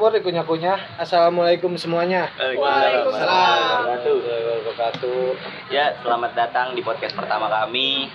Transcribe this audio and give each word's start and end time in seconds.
kabar 0.00 0.16
kunyah-kunyah? 0.24 0.96
Assalamualaikum 0.96 1.76
semuanya. 1.76 2.32
Waalaikumsalam. 2.40 4.00
Wabarakatuh. 4.00 5.36
Ya, 5.68 5.92
selamat 6.00 6.32
datang 6.32 6.72
di 6.72 6.80
podcast 6.80 7.12
pertama 7.12 7.52
kami. 7.52 8.08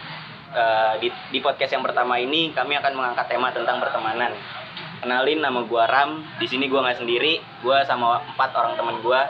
Eh, 0.49 0.93
di, 0.97 1.13
di 1.29 1.45
podcast 1.45 1.77
yang 1.77 1.85
pertama 1.85 2.17
ini 2.17 2.49
kami 2.57 2.73
akan 2.81 2.89
mengangkat 2.89 3.29
tema 3.29 3.53
tentang 3.53 3.77
pertemanan. 3.77 4.33
Kenalin 4.97 5.45
nama 5.45 5.61
gua 5.61 5.85
Ram. 5.85 6.25
Di 6.41 6.49
sini 6.49 6.65
gua 6.65 6.89
nggak 6.89 7.05
sendiri. 7.05 7.37
Gua 7.61 7.85
sama 7.85 8.17
empat 8.33 8.49
orang 8.57 8.73
teman 8.73 9.05
gua. 9.05 9.29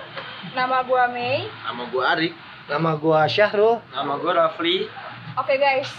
Nama 0.55 0.79
gua 0.87 1.11
Mei. 1.11 1.51
Nama 1.59 1.83
gua 1.91 2.15
Arik. 2.15 2.31
Nama 2.71 2.91
gua 2.95 3.27
Syahrul. 3.27 3.83
Nama 3.91 4.15
gua 4.15 4.31
Rafli. 4.31 4.87
Oke 5.35 5.59
guys, 5.59 5.91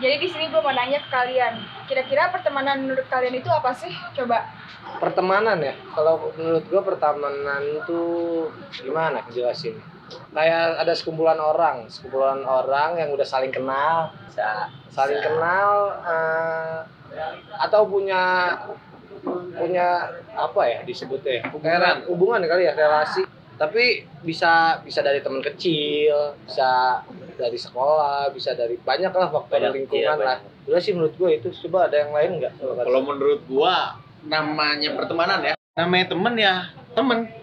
jadi 0.00 0.16
di 0.16 0.28
sini 0.32 0.48
gua 0.48 0.64
mau 0.64 0.72
nanya 0.72 0.98
ke 1.04 1.08
kalian. 1.12 1.60
Kira-kira 1.86 2.32
pertemanan 2.32 2.82
menurut 2.82 3.06
kalian 3.06 3.36
itu 3.36 3.52
apa 3.52 3.70
sih? 3.76 3.92
Coba. 4.16 4.48
Pertemanan 4.98 5.60
ya. 5.60 5.76
Kalau 5.92 6.32
menurut 6.34 6.64
gua 6.72 6.82
pertemanan 6.82 7.62
itu 7.84 8.00
gimana 8.80 9.20
jelasin? 9.28 9.76
Kayak 10.34 10.82
ada 10.82 10.92
sekumpulan 10.96 11.38
orang, 11.38 11.86
sekumpulan 11.86 12.42
orang 12.42 12.98
yang 12.98 13.14
udah 13.14 13.22
saling 13.22 13.54
kenal, 13.54 14.10
Bisa 14.26 14.66
saling 14.90 15.22
kenal 15.22 15.94
eh, 16.02 16.78
atau 17.62 17.86
punya 17.86 18.56
punya 19.54 20.10
apa 20.32 20.62
ya 20.66 20.80
disebutnya 20.82 21.46
Hubungan. 21.52 22.08
Hubungan 22.08 22.42
kali 22.48 22.66
ya 22.66 22.74
relasi 22.74 23.22
tapi 23.60 24.08
bisa 24.24 24.80
bisa 24.80 25.04
dari 25.04 25.20
teman 25.20 25.44
kecil 25.44 26.32
bisa 26.48 27.04
dari 27.40 27.56
sekolah 27.56 28.28
bisa 28.36 28.52
dari 28.52 28.76
banyak 28.76 29.08
lah 29.08 29.32
faktor 29.32 29.56
Banyak, 29.56 29.72
lingkungan 29.72 30.18
iya, 30.20 30.28
lah 30.36 30.38
udah 30.68 30.80
sih 30.80 30.92
menurut 30.92 31.16
gue 31.16 31.30
itu 31.40 31.48
coba 31.66 31.88
ada 31.88 31.96
yang 32.04 32.12
lain 32.12 32.30
nggak 32.44 32.52
Kalau 32.60 33.00
menurut 33.00 33.40
gua 33.48 33.96
namanya 34.24 34.92
pertemanan 34.96 35.40
ya. 35.40 35.54
Namanya 35.78 36.06
temen 36.12 36.34
ya 36.36 36.54
temen. 36.92 37.39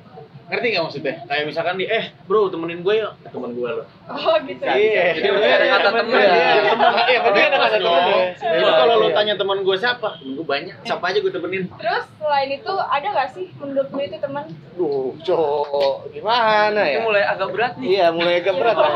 Ngerti 0.47 0.67
gak 0.71 0.83
maksudnya? 0.83 1.15
Kayak 1.27 1.43
misalkan 1.45 1.75
di 1.75 1.85
eh 1.85 2.05
bro 2.23 2.47
temenin 2.47 2.79
gue 2.79 2.95
yuk. 2.97 3.11
Eh, 3.19 3.29
temen 3.29 3.51
gue 3.51 3.67
lo. 3.67 3.83
Oh 4.07 4.35
gitu. 4.39 4.63
Iya. 4.63 5.03
Jadi 5.13 5.27
berarti 5.27 5.51
ada 5.51 5.67
kata 5.69 5.89
temen. 5.91 6.07
Iya. 6.07 6.23
Iya, 6.23 6.61
temen. 6.63 6.91
Iya, 7.03 7.19
berarti 7.19 7.41
ada 7.41 7.57
kata 7.57 7.77
temen. 7.77 8.01
Jadi 8.31 8.63
kalau 8.63 8.95
lo 8.95 9.05
Iya. 9.05 9.13
tanya 9.13 9.33
temen 9.35 9.57
gue 9.59 9.75
siapa? 9.75 10.09
Temen 10.15 10.31
gue 10.33 10.45
banyak. 10.45 10.75
Siapa 10.81 11.03
aja 11.03 11.17
gue 11.19 11.33
temenin. 11.33 11.63
Terus 11.73 12.05
selain 12.17 12.49
itu 12.49 12.73
ada 12.73 13.07
nggak 13.09 13.29
sih 13.35 13.45
menurutmu 13.55 13.99
itu 13.99 14.17
teman? 14.17 14.45
Duh, 14.73 15.11
cowok 15.19 16.11
gimana 16.11 16.81
ya? 16.81 16.99
mulai 17.03 17.23
agak 17.23 17.49
berat 17.51 17.73
Iya, 17.77 18.05
mulai 18.09 18.39
agak 18.39 18.55
berat. 18.55 18.75
kan? 18.75 18.91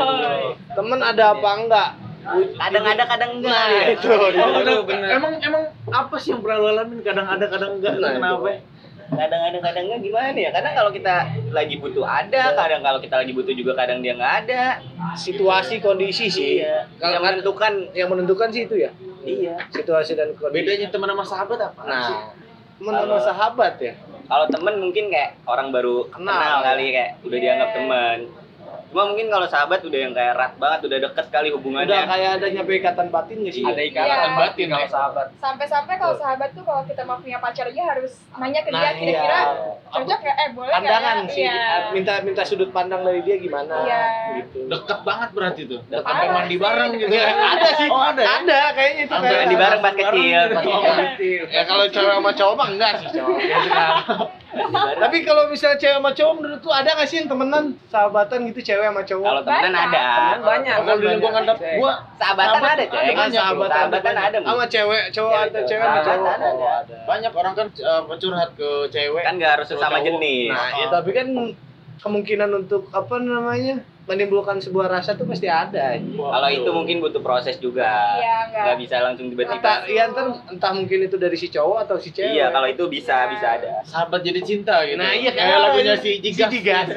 Temen 0.72 1.00
ada 1.00 1.24
apa 1.32 1.50
enggak? 1.54 1.90
kadang 2.54 2.86
ada 2.86 3.02
kadang 3.04 3.30
enggak. 3.34 3.50
Nah, 3.50 3.66
ya. 3.68 3.82
itu. 3.92 4.08
Oh, 4.08 4.30
Emang 5.10 5.34
emang 5.42 5.62
apa 5.90 6.14
sih 6.16 6.30
yang 6.30 6.40
pernah 6.40 6.62
lo 6.62 6.68
alamin? 6.70 7.02
Kadang 7.02 7.26
ada 7.26 7.44
kadang 7.44 7.76
enggak. 7.76 7.98
Nah, 7.98 8.14
Kenapa? 8.14 8.50
Itu. 9.12 9.20
Kadang 9.20 9.42
ada 9.44 9.58
kadang 9.60 9.84
enggak 9.86 10.00
gimana 10.00 10.38
ya? 10.40 10.50
Kadang 10.50 10.72
kalau 10.72 10.90
kita 10.90 11.14
lagi 11.52 11.74
butuh 11.76 12.04
ada, 12.04 12.42
kadang 12.56 12.80
kalau 12.80 12.98
kita 12.98 13.14
lagi 13.20 13.32
butuh 13.36 13.52
juga 13.52 13.72
kadang 13.76 14.00
dia 14.00 14.16
nggak 14.16 14.34
ada. 14.48 14.62
Situasi 15.14 15.78
kondisi 15.78 16.32
sih. 16.32 16.64
Iya. 16.64 16.88
Kalau 16.96 17.12
Yang 17.12 17.22
kan 17.22 17.32
menentukan 17.36 17.72
yang 17.92 18.08
menentukan 18.08 18.48
sih 18.48 18.64
itu 18.64 18.76
ya. 18.80 18.90
iya. 19.22 19.54
Situasi 19.68 20.16
dan 20.16 20.32
kondisi. 20.34 20.64
Bedanya 20.64 20.88
teman 20.88 21.08
sama 21.12 21.24
sahabat 21.24 21.58
apa? 21.60 21.80
Nah, 21.84 22.08
temen 22.80 22.92
sama 22.96 23.18
sahabat 23.20 23.74
ya. 23.78 23.94
Kalau 24.22 24.46
temen 24.48 24.74
mungkin 24.80 25.12
kayak 25.12 25.44
orang 25.44 25.68
baru 25.68 26.08
Kenal, 26.08 26.32
kenal, 26.32 26.58
ya. 26.58 26.66
kali 26.72 26.84
kayak 26.88 27.10
udah 27.20 27.38
dianggap 27.38 27.68
teman. 27.76 28.18
Cuma 28.92 29.08
mungkin 29.08 29.32
kalau 29.32 29.48
sahabat 29.48 29.80
udah 29.80 29.98
yang 29.98 30.12
kayak 30.12 30.36
erat 30.36 30.52
banget, 30.60 30.80
udah 30.84 30.98
deket 31.00 31.26
kali 31.32 31.48
hubungannya. 31.48 31.88
Udah 31.88 32.04
kayak 32.04 32.30
ada 32.36 32.46
nyampe 32.52 32.72
ikatan 32.76 33.08
batin 33.08 33.36
nggak 33.40 33.54
sih? 33.56 33.64
Ada 33.64 33.82
ikatan 33.88 34.12
Iya. 34.28 34.36
batin 34.36 34.66
kalau 34.68 34.88
sahabat. 34.92 35.26
Sampai-sampai 35.40 35.94
kalau 35.96 36.14
sahabat 36.14 36.48
tuh 36.52 36.60
kalau 36.60 36.84
kita 36.84 37.02
mau 37.02 37.16
punya 37.16 37.40
pacar 37.40 37.72
aja 37.72 37.82
harus 37.88 38.12
nanya 38.36 38.60
ke 38.60 38.68
Nah, 38.68 38.80
dia 38.84 38.92
kira-kira 38.92 39.40
iya. 39.40 39.72
cocok 39.88 40.18
nggak? 40.20 40.36
Eh 40.36 40.48
boleh 40.52 40.68
nggak? 40.68 40.82
Pandangan 40.84 41.16
ya? 41.16 41.32
sih. 41.32 41.44
Iya. 41.48 41.68
Minta 41.96 42.12
minta 42.20 42.42
sudut 42.44 42.68
pandang 42.68 43.00
dari 43.00 43.20
dia 43.24 43.36
gimana 43.40 43.74
Iya. 43.80 44.02
gitu. 44.44 44.58
Deket 44.68 44.98
banget 45.08 45.28
berarti 45.32 45.62
tuh. 45.64 45.80
Deket 45.88 46.04
Sampai 46.04 46.28
mandi 46.28 46.52
sih, 46.52 46.60
bareng 46.60 46.90
gitu. 46.92 47.08
Ya, 47.08 47.26
ada 47.56 47.68
sih. 47.72 47.88
Oh, 47.88 48.02
ada. 48.04 48.20
ya? 48.20 48.28
Ada 48.44 48.60
kayaknya 48.76 49.02
itu 49.02 49.12
Sampai 49.16 49.36
mandi 49.40 49.56
bareng 49.56 49.80
pas 49.80 49.94
kecil. 49.96 50.40
Ya 51.48 51.62
kalau 51.64 51.84
cewek 51.88 52.12
sama 52.12 52.30
cowok 52.36 52.54
mah 52.60 52.68
enggak 52.68 52.92
sih 53.00 53.08
cowok. 53.16 53.36
Tapi 55.02 55.16
kalau 55.24 55.48
misalnya 55.48 55.80
cewek 55.80 55.96
sama 55.96 56.10
cowok 56.12 56.32
menurut 56.36 56.60
lu 56.60 56.70
ada 56.72 56.90
nggak 56.92 57.08
sih 57.08 57.16
yang 57.24 57.28
temenan 57.32 57.64
sahabatan 57.88 58.38
gitu 58.52 58.60
cewek 58.60 58.84
sama 58.84 59.02
cowok? 59.02 59.24
Kalau 59.24 59.42
temenan 59.48 59.72
Banyak. 59.72 59.88
ada. 59.88 60.44
banyak. 60.44 60.74
Kalau 60.76 60.96
di 61.00 61.06
lingkungan 61.08 61.42
gua 61.80 61.92
Sahabatan 62.20 62.60
Sahabat 62.60 62.76
ada, 62.76 62.84
tuh 62.84 63.00
Ceng. 63.02 63.16
kan 63.16 63.28
sahabat 63.32 63.68
Sahabatan 63.72 64.14
ada. 64.16 64.36
Sama 64.44 64.64
cewek 64.68 65.04
cowok 65.10 65.32
Cewek, 65.32 65.48
atau 65.48 65.60
cewek 65.64 65.84
sama 65.84 65.98
cowok 65.98 66.16
Sahabatan 66.20 66.52
ada. 66.52 66.68
ada. 66.84 66.96
banyak 67.08 67.32
orang 67.32 67.54
kan 67.56 67.66
uh, 67.80 68.02
curhat 68.20 68.50
ke 68.54 68.70
cewek. 68.92 69.22
Kan 69.24 69.34
nggak 69.40 69.52
harus 69.56 69.66
sama 69.72 69.98
jenis. 70.04 70.52
Nah, 70.52 70.68
ya 70.76 70.86
tapi 70.92 71.10
kan 71.16 71.26
kemungkinan 72.02 72.50
untuk 72.52 72.90
apa 72.92 73.14
namanya 73.22 73.80
menimbulkan 74.02 74.58
sebuah 74.58 74.90
rasa 74.90 75.14
tuh 75.14 75.30
pasti 75.30 75.46
ada. 75.46 75.94
Kalau 75.94 76.48
itu 76.50 76.70
mungkin 76.74 76.98
butuh 76.98 77.22
proses 77.22 77.54
juga. 77.62 78.18
Iya, 78.18 78.36
nggak. 78.50 78.62
Nggak 78.66 78.78
bisa 78.82 78.96
langsung 78.98 79.26
Entah, 79.30 79.46
tiba-tiba. 79.46 79.72
ya 79.86 80.02
entah, 80.10 80.24
entah 80.50 80.72
mungkin 80.74 80.98
itu 81.06 81.16
dari 81.18 81.36
si 81.38 81.46
cowok 81.46 81.78
atau 81.86 81.96
si 82.02 82.10
cewek. 82.10 82.34
Iya, 82.34 82.50
kalau 82.50 82.66
itu 82.66 82.84
bisa 82.90 83.30
bisa 83.30 83.46
ada. 83.62 83.70
sahabat 83.86 84.26
jadi 84.26 84.40
cinta 84.42 84.82
gitu. 84.82 84.98
Nah 84.98 85.14
iya 85.14 85.30
kayak 85.30 85.58
lagunya 85.70 85.94
si 86.02 86.18
Jigas. 86.18 86.50
Si 86.50 86.58
Jigas. 86.58 86.88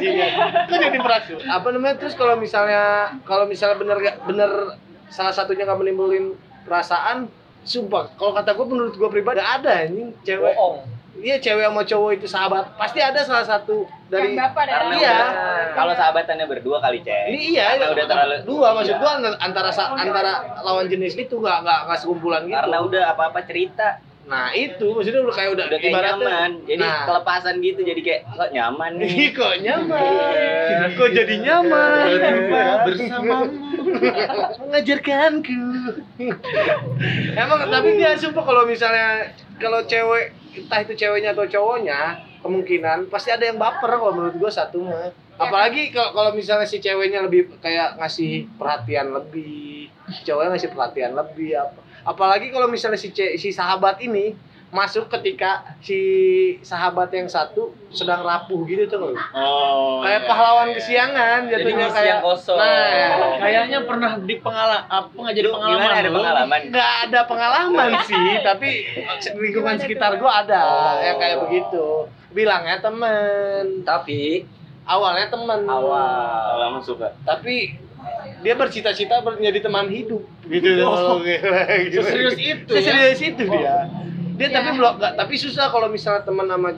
Kok 0.66 0.78
jadi 0.82 0.98
merasa? 0.98 1.34
Apa 1.46 1.68
namanya 1.70 1.96
terus 2.02 2.18
kalau 2.18 2.36
misalnya 2.42 3.14
kalau 3.22 3.46
misalnya 3.46 3.78
bener 3.78 3.98
gak 4.02 4.18
bener 4.26 4.52
salah 5.14 5.32
satunya 5.32 5.70
nggak 5.70 5.78
menimbulin 5.78 6.34
perasaan, 6.66 7.30
sumpah 7.62 8.10
kalau 8.18 8.34
kata 8.34 8.58
gue 8.58 8.66
menurut 8.66 8.94
gue 8.98 9.10
pribadi 9.14 9.42
ada 9.46 9.86
ini 9.86 10.10
cewek. 10.26 10.58
Iya 11.16 11.36
cewek 11.38 11.64
sama 11.64 11.82
cowok 11.82 12.12
itu 12.14 12.28
sahabat 12.28 12.76
pasti 12.76 13.00
ada 13.00 13.20
salah 13.20 13.44
satu 13.44 13.84
dari 14.06 14.32
yang 14.32 14.44
bapak 14.46 14.64
dan 14.64 14.76
Karena 14.84 14.96
Iya. 14.96 15.18
kalau 15.72 15.94
sahabatannya 15.94 16.46
berdua 16.46 16.78
kali, 16.78 17.00
ini 17.02 17.54
iya 17.54 17.74
Karena 17.74 17.88
udah 17.90 18.06
terlalu 18.06 18.36
dua 18.44 18.68
maksud 18.74 18.92
iya. 18.92 19.00
gua 19.00 19.12
antara 19.38 19.70
sa- 19.70 19.96
antara 19.96 20.34
lawan 20.62 20.86
jenis 20.86 21.16
itu 21.16 21.34
nggak 21.34 21.58
nggak 21.62 21.80
nggak 21.88 21.98
sekumpulan 21.98 22.44
gitu. 22.44 22.56
Karena 22.58 22.78
udah 22.80 23.04
apa-apa 23.12 23.40
cerita, 23.44 24.04
Nah 24.26 24.50
itu 24.52 24.90
maksudnya 24.90 25.22
udah 25.22 25.32
kayak 25.32 25.52
udah, 25.54 25.66
udah 25.70 25.80
kayak 25.80 25.94
nyaman. 25.96 26.52
Jadi 26.66 26.82
Nah. 26.82 27.06
kelepasan 27.06 27.56
gitu, 27.62 27.80
jadi 27.80 28.02
kayak 28.02 28.22
kok 28.28 28.50
nyaman 28.52 28.92
Ih, 28.98 29.06
nih. 29.06 29.30
kok 29.32 29.54
nyaman, 29.62 30.90
kok 30.92 31.10
jadi 31.14 31.36
nyaman 31.38 32.06
Berdua 32.10 32.64
bersamamu. 32.82 33.54
mengajarkanku. 34.60 35.62
Emang 37.36 37.60
tapi 37.68 37.90
dia 37.96 38.18
sumpah 38.18 38.42
kalau 38.42 38.66
misalnya 38.66 39.30
kalau 39.56 39.86
cewek 39.86 40.34
entah 40.56 40.80
itu 40.82 40.94
ceweknya 40.96 41.36
atau 41.36 41.44
cowoknya 41.44 42.00
kemungkinan 42.40 43.10
pasti 43.10 43.34
ada 43.34 43.44
yang 43.50 43.58
baper 43.58 43.90
kalau 43.90 44.14
menurut 44.16 44.36
gua 44.38 44.52
satu 44.52 44.86
mah. 44.86 45.12
Apalagi 45.36 45.92
kalau 45.92 46.16
kalau 46.16 46.32
misalnya 46.32 46.64
si 46.64 46.80
ceweknya 46.80 47.20
lebih 47.28 47.60
kayak 47.60 48.00
ngasih 48.00 48.48
perhatian 48.56 49.12
lebih, 49.12 49.92
si 50.08 50.24
cowoknya 50.24 50.56
ngasih 50.56 50.72
perhatian 50.72 51.12
lebih 51.12 51.60
apa. 51.60 51.80
Apalagi 52.06 52.54
kalau 52.54 52.72
misalnya 52.72 52.96
si 52.96 53.12
ce- 53.12 53.36
si 53.36 53.52
sahabat 53.52 54.00
ini 54.00 54.32
masuk 54.70 55.08
ketika 55.08 55.64
si 55.80 56.00
sahabat 56.60 57.08
yang 57.10 57.26
satu 57.26 57.72
sedang 57.88 58.20
rapuh 58.22 58.66
gitu 58.66 58.84
tuh 58.86 58.98
lu? 59.00 59.16
Oh. 59.32 60.04
kayak 60.04 60.20
iya, 60.20 60.28
pahlawan 60.28 60.68
iya. 60.68 60.76
kesiangan 60.76 61.40
jatuhnya 61.48 61.86
ngisi 61.86 61.96
kayak 61.96 62.18
kosong. 62.20 62.58
nah 62.60 63.40
Kayaknya 63.40 63.80
pernah 63.86 64.12
di 64.20 64.36
pengalaman 64.38 64.84
apa 64.86 65.08
nggak 65.16 65.36
jadi 65.36 65.48
pengalaman? 65.48 65.80
gimana 65.80 65.96
ada 65.96 66.10
pengalaman? 66.12 66.60
nggak 66.70 66.92
ada 67.08 67.20
pengalaman 67.24 67.90
sih 68.04 68.30
tapi 68.42 68.70
lingkungan 69.38 69.76
sekitar 69.78 70.12
gua 70.18 70.44
ada 70.44 70.62
Oh. 70.66 70.96
yang 71.00 71.18
kayak 71.18 71.38
begitu 71.48 71.86
bilangnya 72.30 72.78
temen 72.80 73.64
Tapi 73.82 74.44
awalnya 74.84 75.30
temen 75.30 75.60
awal 75.64 76.60
lama 76.60 76.80
suka. 76.80 77.16
tapi 77.24 77.80
dia 78.44 78.54
bercita-cita 78.54 79.24
menjadi 79.24 79.64
teman 79.64 79.88
hidup 79.88 80.22
gitu 80.46 80.68
Oh. 80.84 81.24
gitu. 81.24 82.04
Seserius 82.04 82.36
itu 82.36 82.72
ya? 82.72 82.82
Seserius 82.84 83.22
itu 83.24 83.44
dia 83.46 83.88
dia 84.36 84.48
Ya. 84.48 84.56
tapi 84.56 84.70
belum 84.74 84.94
nggak 84.96 85.14
tapi 85.16 85.34
susah 85.36 85.66
kalau 85.68 85.88
misalnya 85.88 86.22
teman 86.22 86.46
sama 86.46 86.70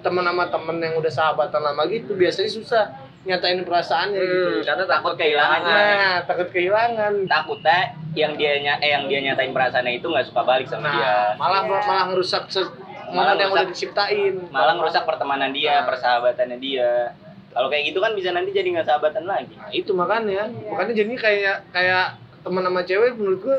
teman 0.00 0.24
sama 0.24 0.44
temen 0.48 0.76
yang 0.78 0.94
udah 0.96 1.10
sahabatan 1.10 1.60
lama 1.60 1.82
gitu 1.86 2.12
biasanya 2.12 2.50
susah 2.50 2.84
nyatain 3.22 3.62
perasaannya 3.62 4.18
gitu 4.18 4.66
karena 4.66 4.82
takut 4.84 5.14
kehilangan. 5.14 5.60
nah 5.62 6.16
takut 6.24 6.48
kehilangan 6.48 7.12
Takutnya 7.24 7.78
yang 8.12 8.34
dia 8.34 8.50
eh, 8.58 8.90
yang 8.90 9.06
dia 9.06 9.22
nyatain 9.22 9.50
perasaannya 9.50 9.94
itu 9.94 10.06
nggak 10.06 10.26
suka 10.26 10.42
balik 10.42 10.66
sama 10.66 10.90
dia. 10.90 10.98
nah 10.98 11.38
malah 11.38 11.62
malah 11.62 12.04
ngerusak 12.08 12.46
se- 12.48 12.66
Malah 13.04 13.36
yang 13.36 13.52
udah 13.52 13.62
ngerusak- 13.62 13.70
diciptain 13.70 14.34
Malah 14.48 14.72
ngerusak 14.74 15.04
pertemanan 15.04 15.52
dia, 15.52 15.74
Nah. 15.76 15.84
persahabatannya 15.84 16.56
dia. 16.58 17.12
Kalau 17.52 17.68
kayak 17.68 17.92
gitu 17.92 18.00
kan 18.00 18.16
bisa 18.16 18.32
nanti 18.32 18.50
jadi 18.50 18.64
nggak 18.72 18.88
sahabatan 18.88 19.22
lagi. 19.22 19.52
Nah, 19.52 19.68
itu 19.70 19.92
makanya 19.92 20.48
Iya. 20.48 20.66
makanya 20.66 20.92
jadi 20.96 21.12
kayak 21.14 21.56
kayak 21.70 22.06
teman 22.40 22.64
sama 22.64 22.80
cewek 22.82 23.12
menurut 23.12 23.38
gua 23.38 23.58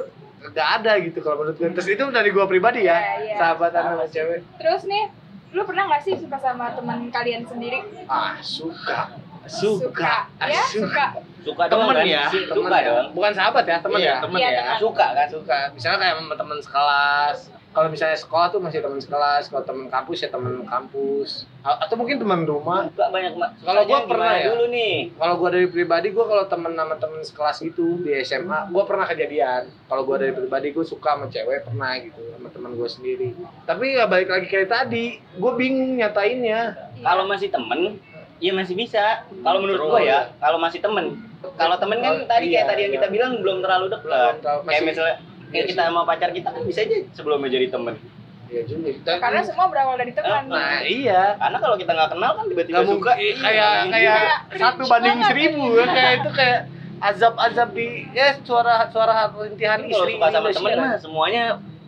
gak 0.50 0.70
ada 0.78 0.92
gitu 1.00 1.20
kalau 1.20 1.40
menurut 1.40 1.56
gua 1.56 1.72
terus 1.72 1.88
itu 1.88 2.04
dari 2.06 2.30
gua 2.30 2.46
pribadi 2.46 2.84
ya 2.84 2.94
Iya, 2.94 3.14
iya. 3.24 3.36
sahabatan 3.38 3.82
sama 3.86 4.06
cewek 4.06 4.40
Terus 4.58 4.82
nih, 4.84 5.04
lu 5.52 5.62
pernah 5.64 5.84
nggak 5.86 6.02
sih 6.02 6.14
suka 6.16 6.38
sama 6.38 6.74
teman 6.74 7.08
kalian 7.08 7.44
sendiri? 7.44 7.80
ah 8.06 8.36
suka 8.38 9.14
suka, 9.44 10.32
Ah, 10.38 10.48
Ya, 10.48 10.64
suka. 10.66 11.06
Suka 11.42 11.64
doang 11.68 11.92
Temen 11.92 11.96
kan? 11.98 12.06
ya, 12.08 12.24
Suka 12.26 12.54
Temen 12.54 12.72
dong. 12.72 12.80
ya. 12.80 13.04
bukan 13.12 13.32
sahabat 13.34 13.64
ya 13.66 13.78
teman 13.78 14.00
Iya, 14.00 14.08
ya 14.10 14.16
temen 14.20 14.38
Iya, 14.38 14.48
ya. 14.48 14.60
teman. 14.62 14.78
Suka 14.80 15.08
kan? 15.14 15.28
suka 15.30 15.58
misalnya 15.72 15.98
kayak 16.00 16.16
sama 16.18 16.36
teman 16.36 16.58
sekelas 16.60 17.38
kalau 17.74 17.90
misalnya 17.90 18.16
sekolah 18.16 18.48
tuh 18.48 18.58
masih 18.58 18.80
teman 18.80 18.98
sekelas 18.98 19.50
kalau 19.50 19.64
teman 19.64 19.86
kampus 19.88 20.18
ya 20.20 20.30
teman 20.30 20.62
kampus 20.64 21.30
A- 21.60 21.82
atau 21.82 21.96
mungkin 21.96 22.16
teman 22.16 22.44
rumah 22.44 22.86
Buka 22.86 23.10
banyak 23.10 23.34
mak. 23.34 23.50
Kalau 23.60 23.82
gua 23.84 24.00
Gimana 24.00 24.08
pernah 24.08 24.32
ya. 24.36 24.46
dulu 24.48 24.66
nih. 24.70 24.96
kalau 25.14 25.34
gua 25.36 25.50
dari 25.50 25.68
pribadi 25.68 26.08
gua 26.10 26.26
kalau 26.28 26.46
temen 26.46 26.72
sama 26.72 26.96
temen 26.96 27.20
sekelas 27.20 27.58
itu 27.62 27.86
di 28.00 28.14
SMA 28.22 28.70
gua 28.70 28.84
pernah 28.84 29.06
kejadian 29.06 29.62
kalau 29.84 30.04
gua 30.04 30.18
dari 30.18 30.32
pribadi 30.32 30.70
gua 30.70 30.84
suka 30.84 31.10
sama 31.12 31.26
cewek 31.28 31.64
pernah 31.64 31.92
gitu 31.98 32.22
sama 32.32 32.48
temen 32.48 32.72
gua 32.74 32.86
sendiri 32.88 33.34
tapi 33.64 33.86
ya 33.94 34.06
balik 34.06 34.30
lagi 34.30 34.46
kayak 34.46 34.70
tadi 34.70 35.06
gua 35.36 35.52
bingung 35.54 35.98
nyatainnya 35.98 36.78
Kalau 36.96 37.26
masih 37.26 37.50
temen, 37.50 38.00
ya 38.38 38.52
masih 38.52 38.74
bisa. 38.74 39.26
Kalau 39.26 39.60
menurut 39.60 39.82
gua 39.84 40.00
ya, 40.00 40.20
kalau 40.38 40.56
masih 40.56 40.80
temen. 40.80 41.20
Kalau 41.54 41.76
temen 41.76 42.00
kan 42.00 42.14
Oh, 42.16 42.24
tadi 42.24 42.48
kayak 42.48 42.56
iya, 42.56 42.62
tadi 42.64 42.80
yang 42.82 42.92
iya. 42.92 42.98
kita 42.98 43.08
bilang 43.10 43.32
belum 43.38 43.60
terlalu 43.60 43.92
dekat. 43.92 44.40
Kayak 44.40 44.84
misalnya 44.86 45.16
kayak 45.54 45.66
kita 45.70 45.82
sama 45.84 46.02
pacar 46.04 46.30
kita 46.30 46.50
kan 46.50 46.62
bisa 46.64 46.82
aja 46.82 46.98
sebelumnya 47.12 47.50
jadi 47.50 47.68
temen. 47.70 47.96
ya 48.46 48.62
juga 48.64 49.18
Karena 49.18 49.42
semua 49.42 49.66
berawal 49.66 49.96
dari 49.96 50.12
teman. 50.12 50.46
nah 50.46 50.82
iya 50.82 51.34
Karena 51.36 51.58
kalau 51.58 51.76
kita 51.76 51.92
nggak 51.92 52.10
kenal 52.12 52.32
kan 52.34 52.46
tiba-tiba 52.46 52.80
suka. 52.80 52.88
mungkin 52.88 53.16
iya, 53.16 53.34
kayak 53.36 53.70
nggak 53.84 53.90
kayak 53.90 54.18
Kayak 54.20 54.60
satu 54.60 54.82
banding 54.84 55.10
banget. 55.16 55.28
seribu 55.28 55.64
ya 55.72 55.86
kayak 55.88 56.12
itu 56.16 56.30
kayak 56.32 56.60
azab-azab 57.04 57.70
di 57.72 57.88
ya 58.12 58.28
suara 58.42 58.76
suara 58.88 59.14
rintihan 59.32 59.78
Tapi 59.78 59.90
kalau 59.90 60.04
istri 60.04 60.14
suka 60.16 60.28
sama 60.30 60.50
temen 60.50 60.72
kan. 60.72 60.80
mah 60.80 60.94
semuanya 60.98 61.44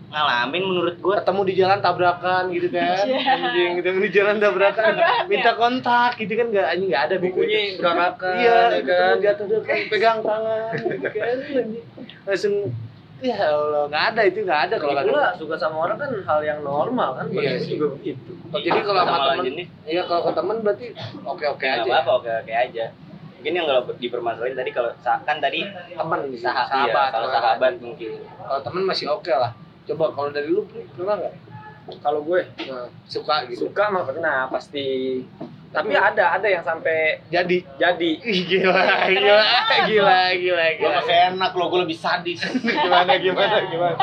ngalamin 0.06 0.63
menurut 0.65 0.95
gua. 0.97 1.13
ketemu 1.18 1.41
di 1.44 1.53
jalan 1.56 1.79
tabrakan 1.79 2.44
gitu 2.50 2.68
kan 2.69 3.03
Iya. 3.06 3.19
anjing 3.27 3.71
ketemu 3.77 4.00
di 4.00 4.11
jalan 4.11 4.35
tabrakan 4.39 4.85
Tabrakan. 4.91 5.23
minta 5.27 5.51
kontak 5.53 6.11
gitu 6.15 6.33
kan 6.33 6.47
nggak 6.50 6.68
anjing 6.68 6.88
nggak 6.88 7.03
ada 7.03 7.15
bukunya 7.18 7.59
berarakan 7.75 8.33
iya 8.35 8.57
ya 8.71 8.81
kan 8.81 9.15
jatuh 9.19 9.45
tuh 9.45 9.59
kan 9.61 9.77
pegang 9.85 10.19
tangan 10.19 10.71
gitu 10.73 11.07
kan 11.11 11.25
anjing. 11.27 11.68
langsung 12.27 12.56
ya 13.17 13.38
Allah 13.47 13.88
nggak 13.88 14.03
ada 14.12 14.21
itu 14.23 14.39
nggak 14.41 14.62
ada 14.65 14.75
kalau 14.75 14.91
pula 15.01 15.25
suka 15.33 15.56
sama 15.56 15.77
orang 15.81 15.97
kan 15.97 16.12
hal 16.21 16.39
yang 16.41 16.59
normal 16.62 17.15
kan 17.15 17.25
Iya 17.27 17.56
sih. 17.57 17.73
juga 17.73 17.95
begitu. 17.95 18.31
jadi 18.53 18.79
kalau 18.81 18.97
sama 18.97 19.07
Sama 19.07 19.17
lawan 19.17 19.31
temen 19.33 19.47
jenis 19.50 19.67
iya 19.85 20.01
kalau 20.03 20.21
ke 20.21 20.31
temen 20.33 20.56
berarti 20.59 20.85
oke 21.23 21.45
oke 21.45 21.63
nggak 21.63 21.79
aja 21.79 21.91
apa-apa 21.94 22.12
oke 22.17 22.29
oke 22.41 22.53
aja. 22.53 22.85
Mungkin 23.35 23.53
yang 23.53 23.67
kalau 23.67 23.81
dipermasalahin 23.94 24.56
tadi 24.56 24.71
kalau 24.71 24.89
sa- 25.00 25.21
kan 25.21 25.38
tadi 25.38 25.62
temen 25.91 26.19
sahabat, 26.33 26.65
sahabat 26.67 27.09
kalau 27.12 27.27
lah. 27.27 27.33
sahabat 27.35 27.73
mungkin. 27.77 28.12
kalau 28.35 28.62
temen 28.62 28.83
masih 28.83 29.06
oke 29.07 29.29
lah 29.29 29.51
coba 29.85 30.06
kalau 30.11 30.29
dari 30.29 30.50
lu 30.50 30.65
pernah 30.91 31.15
nggak 31.18 31.35
Kalau 32.01 32.19
gue 32.19 32.41
Nah, 32.65 32.89
suka 33.06 33.45
gitu 33.45 33.69
suka 33.69 33.83
mah 33.88 34.01
pernah 34.03 34.50
pasti. 34.50 35.21
Tapi 35.75 35.94
ada 35.94 36.24
ada 36.39 36.48
yang 36.48 36.63
sampai 36.63 37.19
jadi. 37.27 37.57
jadi. 37.75 38.12
Ih, 38.24 38.42
gila 38.48 38.81
gila 39.12 39.39
gila 39.89 40.19
gila 40.33 40.66
Gue 40.72 40.80
gila. 40.80 40.95
masih 41.04 41.16
enak 41.36 41.51
loh, 41.51 41.68
gue 41.68 41.80
lebih 41.83 41.98
sadis. 42.00 42.39
gimana 42.83 43.13
gimana 43.19 43.56
gimana? 43.68 43.98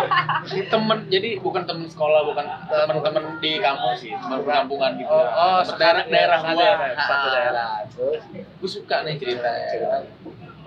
Temen, 0.44 0.98
jadi 1.08 1.40
bukan 1.40 1.64
temen 1.64 1.88
sekolah, 1.88 2.20
bukan 2.28 2.44
temen-temen 2.68 3.24
di 3.40 3.52
kampung 3.58 3.94
sih, 3.96 4.12
temen 4.12 4.44
perkampungan 4.44 5.00
gitu. 5.00 5.08
oh 5.08 5.24
oh 5.24 5.60
Temen 5.64 5.78
daerah 5.80 6.04
daerah 6.06 6.38
daerah, 6.44 6.76
satu 7.00 7.26
daerah. 7.32 7.68
Terus? 7.88 8.22
Gue 8.60 8.68
suka 8.70 8.96
nih 9.08 9.16
ceritanya. 9.16 10.04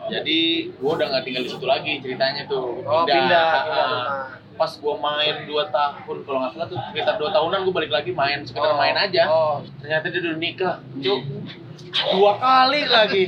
Jadi 0.05 0.39
gue 0.69 0.91
udah 0.91 1.07
nggak 1.09 1.23
tinggal 1.25 1.43
di 1.45 1.49
situ 1.49 1.65
lagi 1.65 1.97
ceritanya 1.97 2.45
tuh. 2.45 2.81
oh 2.85 3.03
pindah. 3.05 3.17
pindah 3.17 3.45
Ah. 3.65 4.44
Pas 4.55 4.71
gue 4.71 4.95
main 4.95 5.35
2 5.43 5.51
tahun, 5.51 6.15
kalau 6.23 6.37
nggak 6.39 6.51
salah 6.55 6.67
tuh 6.71 6.79
sekitar 6.91 7.19
2 7.19 7.27
tahunan 7.27 7.59
gue 7.67 7.73
balik 7.75 7.91
lagi 7.91 8.11
main, 8.15 8.47
sekedar 8.47 8.71
Oh, 8.71 8.79
main 8.79 8.95
aja. 8.95 9.23
oh. 9.27 9.57
Ternyata 9.83 10.07
dia 10.07 10.19
udah 10.23 10.35
nikah, 10.39 10.75
cuk. 10.95 11.21
Dua 12.15 12.31
kali 12.39 12.81
lagi. 12.87 13.23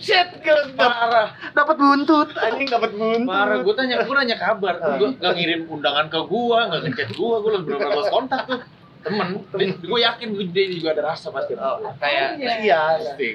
shit 0.00 0.32
parah. 0.80 1.36
Dapat 1.52 1.76
buntut 1.76 2.32
anjing 2.32 2.72
dapat 2.72 2.96
buntut. 2.96 3.28
Parah, 3.28 3.60
gue 3.60 3.74
tanya, 3.76 4.00
gue 4.00 4.14
nanya 4.16 4.36
kabar, 4.40 4.74
gue 4.96 5.12
gak 5.20 5.34
ngirim 5.36 5.68
undangan 5.68 6.08
ke 6.08 6.18
gue, 6.24 6.58
gak 6.72 6.80
ngechat 6.88 7.10
gue, 7.12 7.34
gue 7.36 7.50
udah 7.52 7.62
berapa 7.68 8.00
kontak 8.08 8.40
tuh 8.48 8.58
temen, 9.00 9.28
gue 9.80 9.98
yakin 9.98 10.28
gue 10.30 10.44
dia 10.46 10.64
juga 10.70 10.92
ada 10.92 11.02
rasa 11.08 11.28
pasti. 11.28 11.52
Oh, 11.54 11.80
kayak 11.96 12.36
Iya. 12.36 12.52
iya 12.60 12.80
Pasti. 13.00 13.28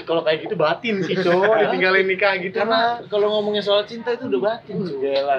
Kalau 0.00 0.20
kayak 0.20 0.44
gitu 0.44 0.54
batin 0.54 1.00
sih 1.00 1.16
cowok 1.16 1.56
ditinggalin 1.58 2.04
nikah 2.04 2.36
gitu 2.36 2.52
Karena 2.54 3.00
kalau 3.06 3.32
ngomongin 3.32 3.60
soal 3.60 3.82
cinta 3.82 4.12
itu 4.12 4.28
udah 4.28 4.40
batin, 4.42 4.76
cuy. 4.78 5.00
Gila. 5.02 5.36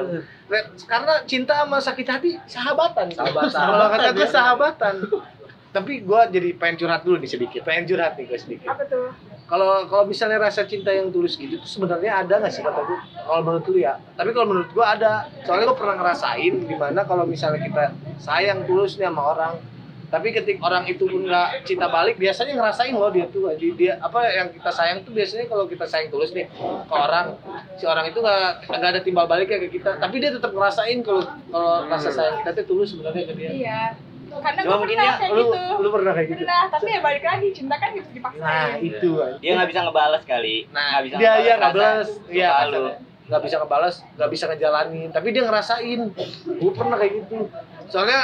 karena 0.84 1.14
cinta 1.24 1.54
sama 1.58 1.78
sakit 1.78 2.04
hati 2.06 2.36
sahabatan 2.44 3.08
Sahabatan. 3.08 3.56
kalau 3.56 3.88
kata 3.88 4.10
gue 4.12 4.28
sahabatan 4.28 4.96
tapi 5.72 6.04
gue 6.04 6.22
jadi 6.28 6.50
pengen 6.54 6.76
curhat 6.78 7.02
dulu 7.02 7.16
nih 7.16 7.32
sedikit 7.32 7.64
pengen 7.64 7.88
curhat 7.88 8.20
nih 8.20 8.28
gue 8.28 8.36
sedikit 8.36 8.68
Apa 8.68 8.84
tuh? 8.84 9.16
Kalau 9.52 9.84
kalau 9.92 10.08
misalnya 10.08 10.40
rasa 10.40 10.64
cinta 10.64 10.96
yang 10.96 11.12
tulus 11.12 11.36
gitu 11.36 11.60
tuh 11.60 11.68
sebenarnya 11.68 12.24
ada 12.24 12.40
nggak 12.40 12.56
sih 12.56 12.64
kata 12.64 12.88
gue 12.88 13.00
kalau 13.28 13.42
menurut 13.44 13.66
lu 13.68 13.84
ya. 13.84 14.00
Tapi 14.16 14.32
kalau 14.32 14.48
menurut 14.48 14.72
gue 14.72 14.86
ada. 14.86 15.28
Soalnya 15.44 15.68
gue 15.68 15.78
pernah 15.78 15.96
ngerasain 16.00 16.54
di 16.72 16.76
mana 16.80 17.04
kalau 17.04 17.28
misalnya 17.28 17.60
kita 17.60 17.92
sayang 18.16 18.64
tulus 18.64 18.96
nih 18.96 19.12
sama 19.12 19.36
orang. 19.36 19.60
Tapi 20.08 20.32
ketika 20.32 20.60
orang 20.68 20.88
itu 20.88 21.04
pun 21.04 21.28
nggak 21.28 21.68
cinta 21.68 21.88
balik 21.92 22.16
biasanya 22.16 22.56
ngerasain 22.56 22.96
loh 22.96 23.12
dia 23.12 23.28
tuh. 23.28 23.52
Dia, 23.60 23.72
dia 23.76 23.94
apa 24.00 24.24
yang 24.32 24.56
kita 24.56 24.72
sayang 24.72 25.04
tuh 25.04 25.12
biasanya 25.12 25.44
kalau 25.52 25.68
kita 25.68 25.84
sayang 25.84 26.08
tulus 26.08 26.32
nih 26.32 26.48
ke 26.88 26.96
orang 26.96 27.36
si 27.76 27.84
orang 27.84 28.08
itu 28.08 28.24
nggak 28.24 28.72
nggak 28.72 28.92
ada 28.96 29.02
timbal 29.04 29.28
baliknya 29.28 29.60
ke 29.68 29.68
kita. 29.68 30.00
Tapi 30.00 30.16
dia 30.24 30.32
tetap 30.32 30.56
ngerasain 30.56 31.04
kalau 31.04 31.28
kalau 31.52 31.92
rasa 31.92 32.08
sayang 32.08 32.40
kita 32.40 32.64
tuh 32.64 32.66
tulus 32.72 32.96
sebenarnya 32.96 33.24
ke 33.28 33.34
dia. 33.36 33.52
Iya. 33.52 33.84
Karena 34.34 34.62
Cuma 34.62 34.70
gue 34.70 34.80
mungkin 34.80 34.96
pernah 34.96 35.06
ya, 35.06 35.20
kayak 35.20 35.32
lu 35.32 35.44
gitu. 35.44 35.60
lu 35.76 35.90
pernah 35.92 36.12
kayak 36.12 36.28
gitu 36.28 36.42
Pernah, 36.42 36.62
tapi 36.68 36.88
ya 36.88 37.00
balik 37.00 37.24
lagi 37.24 37.48
cinta 37.52 37.76
kan 37.76 37.90
gitu 37.92 38.10
dipaksain. 38.12 38.42
nah 38.42 38.72
itu 38.78 39.10
aja. 39.18 39.38
Dia 39.38 39.52
nggak 39.54 39.70
bisa 39.70 39.80
ngebales 39.82 40.24
kali. 40.24 40.56
Nah, 40.70 40.86
Nggak 40.88 41.04
bisa 41.04 41.16
dia 41.18 41.32
ya 41.38 41.54
nggak 41.56 41.74
balas, 41.74 42.10
iya 42.28 42.50
lu. 42.66 42.84
nggak 43.22 43.42
bisa 43.42 43.56
ngebalas, 43.58 43.96
nggak 44.14 44.30
bisa 44.30 44.44
ngejalanin, 44.46 45.10
tapi 45.10 45.28
dia 45.30 45.44
ngerasain. 45.44 46.02
Gue 46.52 46.72
pernah 46.72 46.96
kayak 46.96 47.14
gitu. 47.18 47.38
Soalnya 47.88 48.22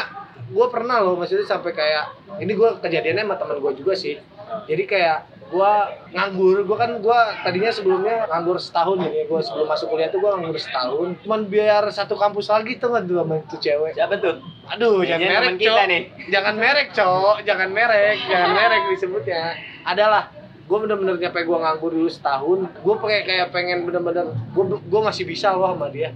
gue 0.48 0.68
pernah 0.68 0.98
loh, 1.00 1.15
maksudnya 1.15 1.44
sampai 1.44 1.71
kayak 1.71 2.06
ini 2.38 2.51
gue 2.51 2.69
kejadiannya 2.80 3.24
sama 3.24 3.36
teman 3.36 3.57
gue 3.57 3.71
juga 3.75 3.94
sih. 3.94 4.15
Jadi 4.63 4.83
kayak 4.83 5.18
gue 5.47 5.73
nganggur, 6.11 6.57
gue 6.67 6.77
kan 6.77 6.91
gue 6.99 7.19
tadinya 7.39 7.71
sebelumnya 7.71 8.27
nganggur 8.27 8.59
setahun 8.59 8.99
ya, 8.99 9.23
gue 9.23 9.39
sebelum 9.39 9.67
masuk 9.71 9.88
kuliah 9.95 10.11
tuh 10.11 10.19
gue 10.19 10.31
nganggur 10.35 10.59
setahun, 10.59 11.07
cuman 11.23 11.41
biar 11.47 11.83
satu 11.88 12.19
kampus 12.19 12.51
lagi 12.51 12.75
tuh 12.75 12.91
nggak 12.91 13.07
tuh 13.07 13.15
sama 13.23 13.33
itu 13.39 13.55
cewek. 13.63 13.91
Siapa 13.95 14.15
tuh? 14.19 14.44
Aduh, 14.75 15.07
Kayaknya 15.07 15.15
jangan 15.23 15.31
merek 15.31 15.55
cok. 15.63 15.88
nih. 15.88 16.01
Jangan 16.27 16.55
merek 16.59 16.88
cok, 16.91 17.35
jangan 17.47 17.69
merek, 17.71 18.17
jangan 18.27 18.49
merek 18.51 18.81
disebutnya. 18.91 19.41
Adalah 19.88 20.23
gue 20.67 20.77
bener-bener 20.83 21.15
nyampe 21.15 21.39
gue 21.47 21.57
nganggur 21.63 21.91
dulu 21.95 22.11
setahun 22.11 22.67
gue 22.67 22.95
kayak 23.00 23.24
kayak 23.24 23.48
pengen 23.55 23.88
bener-bener 23.88 24.36
gue 24.51 24.63
gue 24.83 25.01
masih 25.01 25.24
bisa 25.24 25.55
loh 25.55 25.72
sama 25.72 25.88
dia 25.88 26.12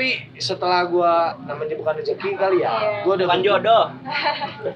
tapi 0.00 0.16
setelah 0.40 0.88
gue 0.88 1.14
namanya 1.44 1.76
bukan 1.76 1.92
rezeki 2.00 2.32
kali 2.32 2.64
ya 2.64 2.72
Iya. 2.72 3.04
gue 3.04 3.12
udah 3.12 3.26
Bukan 3.28 3.40
jodoh. 3.44 3.84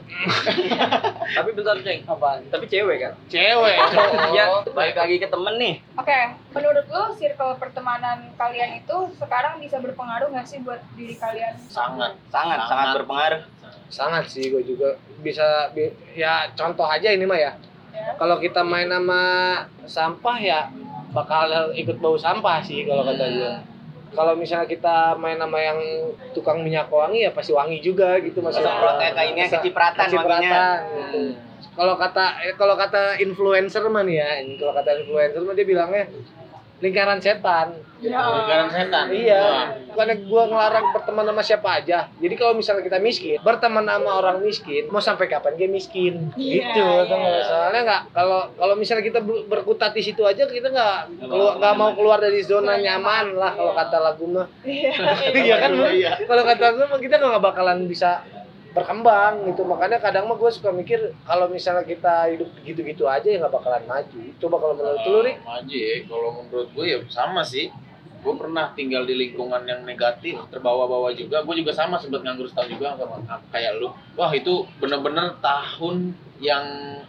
Tapi 1.35 1.49
bentar 1.50 1.81
ceng. 1.81 2.04
apa 2.04 2.45
Tapi 2.45 2.64
cewek 2.69 2.97
kan. 3.00 3.12
cewek 3.25 3.76
Ya, 4.37 4.45
Balik 4.69 4.93
lagi 4.95 5.16
ke 5.16 5.25
temen 5.25 5.57
nih. 5.57 5.81
Oke, 5.97 6.21
menurut 6.52 6.85
lo 6.87 7.09
circle 7.11 7.57
pertemanan 7.57 8.37
kalian 8.37 8.76
itu 8.76 8.97
sekarang 9.16 9.57
bisa 9.57 9.81
berpengaruh 9.81 10.28
nggak 10.28 10.45
sih 10.45 10.61
buat 10.61 10.85
diri 10.93 11.16
kalian? 11.16 11.57
Sangat. 11.64 12.21
Sangat, 12.28 12.61
Sangat. 12.61 12.69
sangat 12.69 12.87
berpengaruh. 12.95 13.43
sangat 13.87 14.25
sih 14.26 14.52
gue 14.52 14.61
juga 14.62 14.93
bisa 15.19 15.73
bi- 15.73 15.88
ya 16.12 16.52
contoh 16.52 16.85
aja 16.85 17.09
ini 17.09 17.25
mah 17.25 17.40
ya 17.40 17.52
Ya. 17.88 18.12
kalau 18.14 18.37
kita 18.37 18.61
main 18.61 18.90
sama 18.90 19.23
sampah 19.87 20.37
ya 20.37 20.69
bakal 21.09 21.49
ikut 21.73 21.97
bau 21.97 22.19
sampah 22.19 22.61
sih 22.61 22.85
kalau 22.85 23.00
kata 23.02 23.25
gue 23.25 23.52
kalau 24.14 24.33
misalnya 24.33 24.64
kita 24.64 25.18
main 25.18 25.37
sama 25.37 25.59
yang 25.59 25.78
tukang 26.33 26.62
minyak 26.62 26.87
wangi 26.87 27.26
ya 27.26 27.30
pasti 27.30 27.50
wangi 27.50 27.78
juga 27.78 28.16
gitu 28.23 28.38
maksudnya 28.38 28.71
ya 28.97 29.11
kayaknya 29.12 29.44
Bisa- 29.44 29.59
kecipratan 29.61 30.06
kecipratan, 30.06 30.30
wanginya. 30.30 30.62
gitu. 30.80 31.21
kalau 31.75 31.94
kata 31.99 32.25
eh, 32.47 32.54
kalau 32.54 32.75
kata 32.75 33.18
influencer 33.18 33.83
mah 33.87 34.02
nih 34.02 34.16
ya 34.16 34.28
ini 34.40 34.54
kalau 34.56 34.73
kata 34.73 34.90
influencer 34.97 35.42
mah 35.42 35.52
dia 35.52 35.66
bilangnya 35.66 36.04
lingkaran 36.84 37.24
setan 37.24 37.80
Ya. 38.04 38.20
Lingkaran 38.20 38.68
setan. 38.68 39.06
Iya, 39.08 39.44
bukannya 39.88 40.28
gua 40.28 40.42
ngelarang 40.44 40.92
berteman 40.92 41.24
sama 41.24 41.40
siapa 41.40 41.68
aja. 41.80 42.12
Jadi 42.20 42.34
kalau 42.36 42.52
misalnya 42.52 42.84
kita 42.84 43.00
miskin, 43.00 43.40
berteman 43.40 43.88
sama 43.88 44.10
orang 44.20 44.44
miskin, 44.44 44.92
mau 44.92 45.00
sampai 45.00 45.24
kapan 45.24 45.56
dia 45.56 45.68
miskin? 45.72 46.28
Iya, 46.36 46.52
gitu, 46.68 46.84
iya. 46.84 47.08
tau 47.08 47.16
nggak? 47.16 47.42
Soalnya 47.48 47.80
nggak 47.88 48.02
kalau 48.12 48.40
kalau 48.60 48.74
misalnya 48.76 49.04
kita 49.08 49.20
ber- 49.24 49.48
berkutat 49.48 49.96
di 49.96 50.04
situ 50.04 50.20
aja, 50.28 50.44
kita 50.44 50.68
nggak 50.68 51.24
keluar 51.24 51.56
nggak 51.56 51.74
mau 51.80 51.90
keluar 51.96 52.18
dari 52.20 52.44
zona 52.44 52.76
nyaman 52.76 53.40
lah 53.40 53.56
kalau 53.56 53.72
kata 53.72 53.96
lagu 54.04 54.24
mah. 54.28 54.46
Iya. 54.68 54.92
Iya 55.44 55.56
kan? 55.60 55.70
Iya. 55.72 56.12
Kalau 56.28 56.42
kata 56.44 56.64
gue 56.76 56.86
mah 56.88 57.00
kita 57.00 57.16
nggak 57.16 57.40
bakalan 57.40 57.88
bisa 57.88 58.20
berkembang 58.75 59.47
gitu 59.47 59.62
makanya 59.62 60.02
kadang 60.02 60.26
mah 60.26 60.35
gue 60.35 60.50
suka 60.50 60.75
mikir 60.75 61.14
kalau 61.23 61.47
misalnya 61.47 61.87
kita 61.87 62.26
hidup 62.35 62.50
gitu-gitu 62.66 63.07
aja 63.07 63.31
ya 63.31 63.38
nggak 63.38 63.54
bakalan 63.54 63.87
maju 63.87 64.23
coba 64.43 64.57
kalau 64.59 64.75
menurut 64.75 65.00
lu 65.07 65.21
Rik 65.23 65.37
Sama 65.38 65.54
aja 65.62 65.76
ya. 65.78 65.97
Kalau 66.11 66.28
menurut 66.43 66.69
gue 66.75 66.85
ya 66.85 66.99
sama 67.07 67.43
sih. 67.47 67.71
Gue 68.25 68.35
pernah 68.40 68.73
tinggal 68.73 69.04
di 69.04 69.12
lingkungan 69.12 69.69
yang 69.69 69.85
negatif, 69.85 70.40
terbawa-bawa 70.49 71.12
juga. 71.12 71.45
Gue 71.45 71.61
juga 71.61 71.76
sama 71.76 72.00
sempat 72.00 72.25
nganggur 72.25 72.49
setahun 72.49 72.73
juga 72.73 72.97
sama 72.97 73.21
kayak 73.52 73.76
lu. 73.76 73.93
Wah 74.16 74.33
itu 74.33 74.64
bener-bener 74.81 75.37
tahun 75.45 76.16
yang 76.40 76.64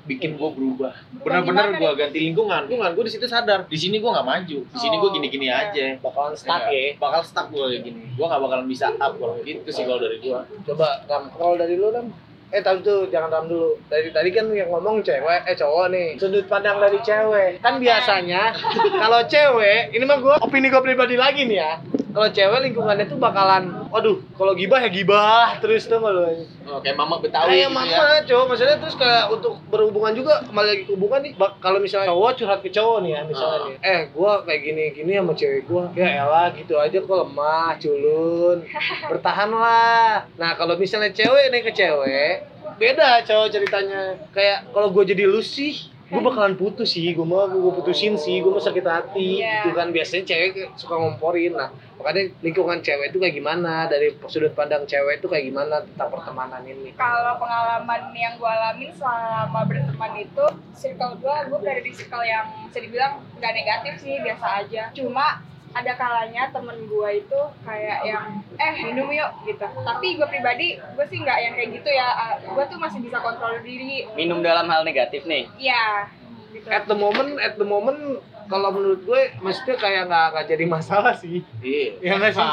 bikin 0.06 0.36
gue 0.36 0.50
berubah. 0.52 0.94
Bener-bener 1.24 1.80
gue 1.80 1.92
ganti 1.96 2.20
lingkungan. 2.20 2.68
Lingkungan 2.68 2.92
gue 2.94 3.04
di 3.08 3.14
situ 3.16 3.26
sadar. 3.26 3.64
Di 3.66 3.80
sini 3.80 4.04
gue 4.04 4.12
nggak 4.12 4.28
maju. 4.28 4.58
Di 4.68 4.80
sini 4.80 4.96
gue 5.00 5.10
Oh, 5.10 5.14
gini-gini 5.14 5.48
iya. 5.48 5.72
aja. 5.72 5.86
bakalan 6.04 6.36
stuck 6.36 6.68
Iya, 6.68 6.76
ya 6.76 6.92
Bakal 7.00 7.22
stuck 7.24 7.48
gue 7.50 7.64
kayak 7.64 7.82
gini. 7.88 8.02
Gue 8.14 8.26
nggak 8.28 8.42
bakalan 8.44 8.68
bisa 8.68 8.92
up 8.92 9.14
kalau 9.16 9.36
gitu 9.42 9.70
sih 9.72 9.84
kalau 9.88 10.00
dari 10.04 10.18
gue. 10.20 10.40
coba 10.68 10.88
ram 11.08 11.32
kalau 11.32 11.56
dari 11.56 11.80
lu 11.80 11.90
ram 11.90 12.08
eh 12.54 12.62
tahu 12.62 12.78
tuh 12.86 13.00
jangan 13.10 13.30
ram 13.34 13.46
dulu. 13.50 13.78
Dari 13.90 14.14
tadi 14.14 14.30
kan 14.30 14.50
yang 14.54 14.70
ngomong 14.70 15.02
cewek 15.02 15.46
eh 15.50 15.56
cowok 15.58 15.86
nih. 15.90 16.08
Sudut 16.22 16.46
pandang 16.46 16.78
dari 16.78 17.02
cewek. 17.02 17.64
Kan 17.66 17.82
biasanya 17.82 18.54
kalau 19.02 19.22
cewek 19.26 19.94
ini 19.94 20.04
mah 20.06 20.18
gua 20.22 20.36
opini 20.42 20.70
gua 20.70 20.86
pribadi 20.86 21.18
lagi 21.18 21.46
nih 21.50 21.58
ya 21.60 21.74
kalau 22.16 22.32
cewek 22.32 22.60
lingkungannya 22.64 23.06
tuh 23.06 23.20
bakalan 23.20 23.64
waduh 23.92 24.24
kalau 24.32 24.56
gibah 24.56 24.80
ya 24.80 24.88
gibah 24.88 25.60
terus 25.60 25.84
tuh 25.84 26.00
lu 26.00 26.48
Oh, 26.66 26.82
kayak 26.82 26.98
mama 26.98 27.22
Betawi 27.22 27.46
kayak 27.52 27.62
gitu 27.62 27.78
mama 27.78 27.94
ya. 27.94 28.26
cowok. 28.26 28.46
Maksudnya 28.50 28.78
terus 28.82 28.96
kayak 28.98 29.30
untuk 29.30 29.54
berhubungan 29.70 30.18
juga 30.18 30.42
kembali 30.42 30.66
lagi 30.68 30.84
hubungan 30.90 31.20
nih 31.22 31.34
bak- 31.36 31.62
kalau 31.62 31.78
misalnya 31.78 32.10
cowok 32.10 32.32
curhat 32.34 32.60
ke 32.60 32.70
cowok 32.70 32.98
nih 33.06 33.12
ya 33.12 33.22
misalnya. 33.22 33.60
Nih 33.62 33.78
eh 33.86 34.00
gua 34.10 34.42
kayak 34.42 34.62
gini 34.64 34.84
gini 34.92 35.12
sama 35.14 35.34
cewek 35.38 35.62
gua. 35.64 35.94
Ya 35.94 36.26
elah 36.26 36.50
gitu 36.52 36.74
aja 36.76 36.98
kok 36.98 37.18
lemah 37.22 37.78
culun. 37.78 38.58
Bertahan 39.12 39.50
lah 39.52 40.26
nah 40.36 40.52
kalau 40.56 40.74
misalnya 40.74 41.14
cewek 41.14 41.54
nih 41.54 41.62
ke 41.62 41.72
cewek 41.72 42.34
beda 42.76 43.22
cowok 43.22 43.48
ceritanya. 43.52 44.02
Kayak 44.32 44.66
kalau 44.74 44.90
gua 44.90 45.06
jadi 45.06 45.24
lu 45.24 45.40
sih 45.40 45.94
gue 46.06 46.22
bakalan 46.22 46.54
putus 46.54 46.94
sih 46.94 47.12
gue 47.12 47.24
mau 47.24 47.46
gue 47.46 47.74
putusin 47.74 48.14
sih 48.16 48.38
gue 48.38 48.48
mau 48.48 48.62
sakit 48.62 48.86
hati 48.86 49.42
Iya. 49.42 49.66
gitu 49.66 49.74
kan. 49.74 49.90
Biasanya 49.90 50.24
cewek 50.24 50.50
suka 50.76 50.96
ngomporin. 50.96 51.54
Nah 51.54 51.68
makanya 51.96 52.30
lingkungan 52.40 52.78
cewek 52.80 53.10
itu 53.10 53.18
kayak 53.18 53.34
gimana? 53.34 53.86
Dari 53.86 54.14
sudut 54.26 54.54
pandang 54.54 54.86
cewek 54.86 55.18
itu 55.18 55.26
kayak 55.26 55.50
gimana 55.50 55.82
tentang 55.82 56.10
pertemanan 56.10 56.62
ini? 56.62 56.94
Kalau 56.94 57.36
pengalaman 57.36 58.14
yang 58.14 58.38
gue 58.38 58.46
alamin 58.46 58.92
selama 58.94 59.66
berteman 59.66 60.14
itu 60.16 60.46
circle 60.72 61.18
gue 61.18 61.36
gue 61.50 61.58
berada 61.58 61.82
di 61.82 61.90
circle 61.90 62.22
yang 62.22 62.46
bisa 62.64 62.78
dibilang 62.78 63.12
nggak 63.36 63.54
negatif 63.56 63.94
sih 63.98 64.22
biasa 64.22 64.46
aja. 64.62 64.84
Cuma 64.94 65.42
ada 65.76 65.92
kalanya 66.00 66.48
temen 66.56 66.88
gue 66.88 67.10
itu 67.20 67.40
kayak 67.68 68.00
yang 68.08 68.40
eh 68.56 68.74
minum 68.80 69.12
yuk 69.12 69.32
gitu. 69.44 69.68
Tapi 69.68 70.08
gue 70.16 70.28
pribadi 70.32 70.80
gue 70.80 71.06
sih 71.12 71.20
nggak 71.20 71.40
yang 71.44 71.54
kayak 71.60 71.70
gitu 71.76 71.90
ya. 71.92 72.08
Gue 72.48 72.64
tuh 72.72 72.80
masih 72.80 73.04
bisa 73.04 73.20
kontrol 73.20 73.60
diri. 73.60 74.08
Minum 74.16 74.40
dalam 74.40 74.72
hal 74.72 74.88
negatif 74.88 75.28
nih. 75.28 75.52
ya 75.60 76.08
gitu. 76.56 76.68
At 76.72 76.88
the 76.88 76.96
moment 76.96 77.36
at 77.44 77.60
the 77.60 77.68
moment 77.68 78.24
kalau 78.46 78.70
menurut 78.72 79.02
gue 79.02 79.22
maksudnya 79.38 79.76
kayak 79.76 80.02
nggak 80.06 80.26
nggak 80.32 80.46
jadi 80.48 80.66
masalah 80.66 81.14
sih 81.14 81.42
Iya. 81.60 81.98
Iya 82.00 82.12
nggak 82.16 82.32
sih? 82.32 82.48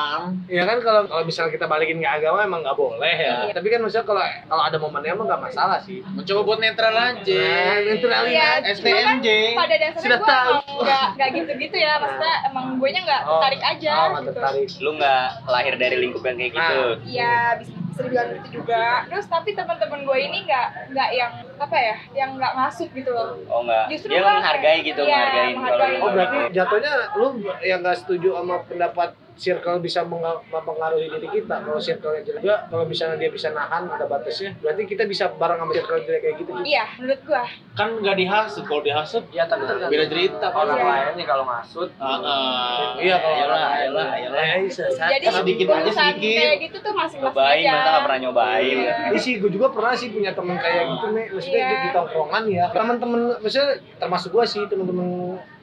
Ya 0.50 0.62
kan 0.64 0.78
kalau 0.78 1.02
kalau 1.04 1.22
misalnya 1.22 1.50
kita 1.50 1.64
balikin 1.64 1.99
ke 1.99 2.08
agama 2.08 2.42
emang 2.42 2.61
nggak 2.61 2.75
boleh 2.75 3.14
ya 3.14 3.34
Iya. 3.44 3.52
tapi 3.52 3.68
kan 3.68 3.80
maksudnya 3.80 4.04
kalau 4.04 4.20
kalau 4.46 4.62
ada 4.62 4.76
momennya 4.76 5.12
emang 5.12 5.26
nggak 5.26 5.42
masalah 5.42 5.78
sih 5.78 6.00
Mencoba 6.06 6.40
buat 6.42 6.58
netral 6.58 6.94
aja. 6.94 7.37
Nah, 7.38 7.76
netralin 7.82 8.28
Iya, 8.28 8.49
aja. 8.58 8.70
cuma 8.72 8.90
kan 8.90 9.16
STMJ. 9.18 9.28
pada 9.54 9.75
dasarnya 9.75 10.02
Sudah 10.02 10.18
gue 10.18 10.28
tahu. 10.28 10.54
nggak 10.82 11.06
nggak 11.12 11.28
gitu-gitu 11.34 11.76
ya 11.76 11.92
maksudnya 11.96 12.34
emang 12.46 12.64
gue 12.75 12.88
nya 12.88 13.00
nggak 13.02 13.20
Oh. 13.22 13.30
tertarik 13.34 13.62
aja 13.62 13.90
oh 13.92 14.08
gitu 14.12 14.26
tertarik 14.28 14.68
Lu 14.78 14.90
nggak 14.94 15.22
lahir 15.46 15.75
dari 15.76 15.96
lingkup 15.99 16.22
yang 16.22 16.37
kayak 16.37 16.52
gitu. 16.52 16.76
Nah. 16.82 16.96
Iya 17.04 17.34
bisa, 17.56 17.72
bisa 17.92 18.00
dibilang 18.02 18.28
gitu 18.34 18.49
juga. 18.58 19.04
Terus 19.06 19.26
tapi 19.28 19.52
teman-teman 19.52 20.00
gue 20.02 20.18
ini 20.18 20.38
nggak 20.42 20.66
nggak 20.90 21.11
yang 21.12 21.32
apa 21.54 21.76
ya, 21.76 21.96
yang 22.14 22.30
nggak 22.34 22.52
ngasut 22.54 22.88
gitu 22.90 23.11
loh. 23.12 23.37
Oh 23.46 23.61
enggak. 23.62 23.84
Justru 23.87 24.08
Dia 24.11 24.20
gua- 24.20 24.34
menghargai 24.34 24.78
gitu, 24.82 25.00
menghargain 25.00 25.52
kalau 25.52 25.61
menghargai. 25.61 25.96
oh 26.00 26.11
berarti 26.11 26.38
jatuhnya 26.50 26.92
lu 27.14 27.26
yang 27.62 27.78
nggak 27.80 27.99
setuju 28.00 28.28
sama 28.34 28.56
pendapat 28.64 29.11
circle 29.42 29.82
bisa 29.82 30.06
mempengaruhi 30.06 31.11
diri 31.11 31.26
kita 31.32 31.58
kalau 31.61 31.76
circle 31.76 32.14
yang 32.14 32.22
jelek 32.22 32.40
juga 32.40 32.58
kalau 32.70 32.84
misalnya 32.84 33.16
dia 33.18 33.28
bisa 33.28 33.50
nahan 33.50 33.82
ada 33.88 34.06
batasnya 34.06 34.54
berarti 34.56 34.82
kita 34.87 35.02
bisa 35.04 35.26
bareng 35.32 35.58
sama 35.58 35.72
circle 35.72 35.99
jelek 36.00 36.20
kayak 36.22 36.37
gitu 36.38 36.50
Iya, 36.62 36.84
menurut 36.94 37.20
gue. 37.22 37.44
Kan 37.72 37.88
nggak 37.99 38.14
dihasut. 38.14 38.62
Kalau 38.62 38.82
dihasut 38.82 39.25
Ya 39.30 39.44
tapi 39.44 39.64
tergantung 39.64 39.90
beda 39.90 40.06
cerita. 40.06 40.46
orang 40.52 40.76
Iya. 40.76 40.87
lain 40.87 41.12
nih 41.16 41.26
kalau 41.26 41.44
ngasut. 41.44 41.88
Ah, 41.96 42.06
ah. 42.14 42.88
iya 42.94 43.16
kalau 43.16 43.34
Ayolah, 43.34 43.49
orang 43.49 43.62
lain. 43.64 43.80
ayolah, 43.82 44.06
ayolah. 44.12 44.44
Eh, 44.44 44.68
Jadi 45.11 45.25
sedikit 45.26 45.66
aja, 45.72 45.90
sedikit. 45.90 46.38
kayak 46.38 46.58
gitu 46.61 46.76
tuh 46.78 46.92
masih 46.92 47.16
masih 47.18 47.18
Nyobain, 47.25 47.58
aja. 47.58 47.72
masa 47.72 47.88
nggak 47.88 48.04
pernah 48.04 48.20
nyobain. 48.20 48.76
Iya. 48.78 48.94
Ini 49.08 49.18
sih 49.18 49.32
gue 49.40 49.50
juga 49.50 49.66
pernah 49.72 49.94
sih 49.96 50.08
punya 50.12 50.30
temen 50.30 50.56
kayak 50.56 50.82
gitu 50.87 51.06
nih, 51.11 51.26
maksudnya 51.32 51.58
Iya. 51.58 51.80
di, 51.80 51.88
tongkrongan 51.90 52.42
ya. 52.46 52.64
Temen-temen, 52.70 53.20
maksudnya 53.40 53.68
termasuk 53.99 54.30
gue 54.30 54.44
sih 54.46 54.62
temen-temen 54.64 55.08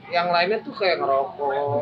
yang 0.09 0.27
lainnya 0.27 0.59
tuh 0.59 0.71
kayak 0.71 0.97
ngerokok, 0.97 1.81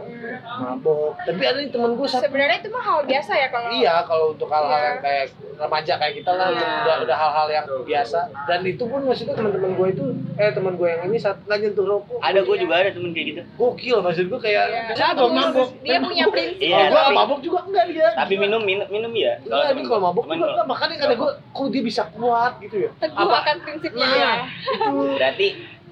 mabok. 0.58 1.12
Tapi 1.20 1.42
ada 1.42 1.58
nih 1.58 1.70
temen 1.70 1.92
gue 1.94 2.06
satu. 2.06 2.24
Sebenarnya 2.24 2.58
itu 2.58 2.70
mah 2.70 2.84
hal 2.84 3.00
biasa 3.04 3.32
ya 3.34 3.48
kalau 3.48 3.68
Iya, 3.70 3.96
kalau 4.04 4.26
untuk 4.32 4.48
hal-hal 4.48 4.68
Iya. 4.74 4.86
yang 4.86 5.00
kayak 5.00 5.26
remaja 5.58 5.94
kayak 5.96 6.14
kita 6.16 6.32
lah, 6.32 6.48
Iya. 6.50 6.68
udah 6.84 6.96
udah 7.04 7.18
hal-hal 7.18 7.48
yang 7.50 7.66
biasa. 7.82 8.20
Dan 8.46 8.60
itu 8.64 8.84
pun 8.84 9.02
maksudnya 9.02 9.34
teman-teman 9.34 9.72
gue 9.74 9.88
itu, 9.90 10.04
eh 10.36 10.52
teman 10.52 10.74
gue 10.74 10.88
yang 10.88 11.02
ini 11.04 11.18
saat 11.18 11.38
nggak 11.42 11.58
nyentuh 11.58 11.86
rokok. 11.86 12.20
Ada 12.20 12.40
gue 12.42 12.56
juga 12.58 12.74
ada 12.78 12.90
temen 12.90 13.12
kayak 13.12 13.28
gitu. 13.28 13.42
Gokil, 13.56 13.98
maksud 14.00 14.26
gue 14.28 14.40
kayak. 14.40 14.64
Iya. 14.68 14.82
Belum 15.14 15.32
Bagus. 15.32 15.46
mabok. 15.48 15.70
Dia 15.82 15.98
punya 16.00 16.26
prinsip. 16.28 16.62
Iya, 16.62 16.78
Kalau 16.78 16.90
gue 16.90 17.02
tapi- 17.02 17.18
mabok 17.18 17.40
juga 17.42 17.60
enggak 17.64 17.86
dia. 17.88 18.08
Tapi 18.14 18.34
minum 18.36 18.62
minum 18.62 18.88
minum 18.88 19.12
ya. 19.12 19.34
Enggak, 19.40 19.60
dia 19.62 19.70
temen- 19.72 19.88
kalau 19.88 20.02
mabok 20.04 20.24
kalau- 20.26 20.36
enggak. 20.46 20.66
Makanya 20.68 20.96
kata 20.98 21.14
gue, 21.16 21.32
kok 21.50 21.68
dia 21.70 21.82
bisa 21.82 22.04
kuat 22.12 22.54
gitu 22.60 22.76
ya. 22.78 22.90
Teguh 22.98 23.18
Apa? 23.24 23.36
akan 23.42 23.56
prinsipnya 23.62 24.04
Nah, 24.04 24.14
ya. 24.14 24.32
itu. 24.68 24.96
Berarti 25.16 25.48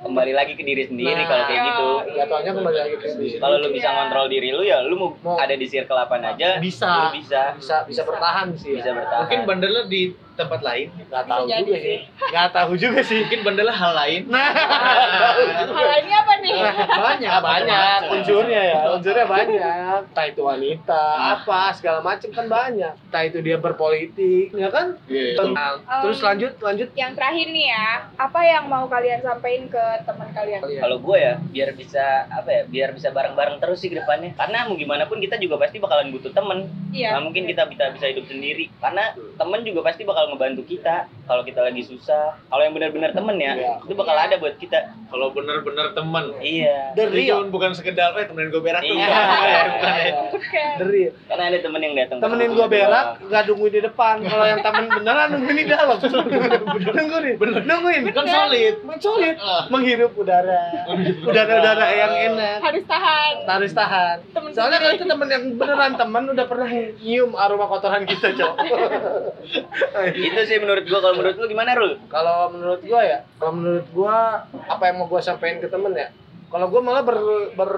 kembali 0.05 0.31
lagi 0.31 0.53
ke 0.53 0.62
diri 0.62 0.83
sendiri 0.85 1.17
Nah. 1.17 1.25
kalau 1.25 1.43
kayak 1.43 1.57
Iya. 1.57 1.67
gitu. 1.67 1.88
Jatuhnya 2.15 2.51
kembali 2.53 2.77
lagi 2.77 2.95
ke 2.95 3.07
sendiri. 3.09 3.38
Kalau 3.38 3.55
lu 3.57 3.67
bisa 3.69 3.88
Iya. 3.88 3.95
ngontrol 3.97 4.27
diri 4.29 4.50
lu 4.51 4.62
ya 4.62 4.77
lu 4.81 4.95
mau, 4.95 5.09
Mau. 5.17 5.35
ada 5.35 5.53
di 5.53 5.65
circle 5.65 5.97
apa 5.97 6.15
aja 6.17 6.50
bisa 6.57 6.85
lu 6.85 7.17
bisa 7.17 7.41
bisa 7.55 7.75
bisa 7.83 8.01
bertahan 8.03 8.53
sih 8.53 8.77
bisa 8.77 8.89
ya. 8.89 8.95
bertahan. 8.95 9.21
Mungkin 9.25 9.41
bandelnya 9.43 9.83
di 9.88 10.01
tempat 10.35 10.59
lain. 10.59 10.87
nggak 11.05 11.23
tahu 11.25 11.43
jadi 11.45 11.61
juga 11.61 11.75
sih. 11.75 11.81
sih 11.81 11.99
nggak 12.25 12.49
tahu 12.51 12.71
juga 12.75 12.99
sih 13.01 13.19
Mungkin 13.21 13.41
bandelnya 13.41 13.73
hal 13.73 13.91
lain. 13.93 14.21
nah 14.27 14.49
Hal 15.65 15.85
lainnya 15.85 16.17
apa 16.19 16.33
nih? 16.37 16.53
banyak, 16.55 16.87
banyak 16.97 17.39
macam-macam. 17.41 18.13
unsurnya 18.13 18.61
ya 18.63 18.79
unsurnya 18.91 19.25
banyak 19.25 19.99
entah 20.05 20.25
itu 20.25 20.41
wanita 20.41 21.03
apa 21.37 21.59
segala 21.71 21.99
macam 21.99 22.29
kan 22.29 22.45
banyak 22.45 22.93
entah 22.93 23.23
itu 23.23 23.37
dia 23.39 23.57
berpolitik 23.57 24.51
ya 24.51 24.69
kan 24.69 24.97
Iya. 25.05 25.37
Nah, 25.47 25.79
terus 26.01 26.17
Um, 26.17 26.25
lanjut 26.25 26.53
lanjut 26.59 26.89
Yang 26.93 27.11
terakhir 27.13 27.47
nih 27.47 27.67
ya, 27.67 27.87
apa 28.15 28.39
yang 28.41 28.65
mau 28.65 28.85
kalian 28.85 29.19
sampaikan 29.19 29.67
ke 29.67 29.83
teman 30.03 30.29
kalian? 30.31 30.59
Kalau 30.61 30.97
gue 30.97 31.17
ya, 31.17 31.33
biar 31.45 31.69
bisa 31.73 32.03
apa 32.27 32.49
ya, 32.49 32.61
biar 32.65 32.89
bisa 32.91 33.09
bareng-bareng 33.09 33.57
terus 33.57 33.79
sih 33.79 33.87
ke 33.87 33.95
depannya. 33.95 34.33
Karena 34.33 34.65
mau 34.65 34.75
gimana 34.75 35.05
pun 35.05 35.17
kita 35.17 35.37
juga 35.37 35.55
pasti 35.57 35.77
bakalan 35.77 36.09
butuh 36.09 36.31
temen. 36.31 36.65
Iya. 36.89 37.13
Nggak 37.13 37.23
mungkin 37.23 37.43
kita 37.45 37.63
bisa 37.65 37.83
bisa 37.91 38.05
hidup 38.07 38.25
sendiri. 38.25 38.67
Karena 38.75 39.13
temen 39.35 39.61
juga 39.67 39.79
pasti 39.85 40.07
bakal 40.07 40.31
ngebantu 40.31 40.63
kita 40.65 41.11
kalau 41.25 41.41
kita 41.41 41.60
lagi 41.60 41.82
susah. 41.82 42.38
Kalau 42.46 42.62
yang 42.62 42.72
benar-benar 42.72 43.12
temen 43.12 43.36
ya, 43.36 43.53
Iya. 43.53 43.74
itu 43.82 43.94
bakal 43.94 44.13
Iya. 44.13 44.24
ada 44.24 44.36
buat 44.38 44.55
kita. 44.55 44.79
Kalau 45.05 45.27
bener-bener 45.29 45.91
teman. 45.91 46.25
Iya. 46.38 46.94
The 46.94 47.05
Jadi 47.05 47.17
real 47.25 47.46
bukan 47.48 47.72
sekedar 47.72 48.13
eh 48.13 48.25
temenin 48.25 48.50
gue 48.50 48.60
berak 48.60 48.82
tuh. 48.82 48.91
Iya. 48.91 49.05
Bukan 49.05 49.46
ya, 49.46 49.62
bukan 49.67 49.94
ya. 49.96 50.13
Oke. 50.32 50.63
The 50.75 50.86
real. 50.86 51.12
Karena 51.25 51.44
ada 51.46 51.60
temen 51.60 51.79
yang 51.82 51.94
datang. 51.96 52.17
temenin 52.17 52.50
gua 52.51 52.67
berak 52.67 53.05
nggak 53.22 53.44
nungguin 53.46 53.72
di 53.72 53.82
depan 53.82 54.15
kalau 54.22 54.46
yang 54.46 54.62
temen 54.62 54.84
beneran 54.88 55.27
nungguin 55.32 55.58
di 55.58 55.65
dalam 55.67 55.98
nungguin 57.00 57.36
nungguin 57.62 58.01
Kan 58.10 58.25
solid. 58.25 58.75
solid 58.98 59.36
Ah. 59.38 59.65
menghirup 59.67 60.12
udara 60.13 60.62
udara-udara 61.22 61.86
yang 61.91 62.13
enak 62.32 62.58
Harus 62.62 62.84
tahan. 62.86 63.34
harus 63.46 63.72
tahan 63.72 64.17
Temen 64.32 64.50
soalnya 64.51 64.77
kalau 64.79 64.94
itu 64.94 65.05
temen 65.05 65.27
yang 65.27 65.44
beneran 65.53 65.94
temen 65.94 66.24
udah 66.29 66.46
pernah 66.46 66.70
nyium 66.98 67.32
aroma 67.34 67.65
kotoran 67.67 68.03
kita 68.03 68.32
cok 68.32 68.53
Itu 70.17 70.39
sih 70.44 70.58
menurut 70.58 70.84
gua. 70.84 71.00
Kalau 71.00 71.14
menurut 71.15 71.36
lu 71.38 71.45
gimana, 71.48 71.72
Rul? 71.74 71.93
kalau 72.07 72.38
menurut 72.50 72.81
gua 72.81 73.01
ya 73.01 73.19
kalau 73.36 73.53
menurut 73.53 73.88
gua 73.91 74.15
apa 74.65 74.84
yang 74.86 74.95
mau 74.98 75.07
gua 75.07 75.19
sampaikan 75.19 75.57
ke 75.60 75.67
temen 75.67 75.91
ya 75.91 76.10
kalau 76.45 76.69
gua 76.69 76.79
malah 76.79 77.03
ber, 77.03 77.17
ber 77.53 77.72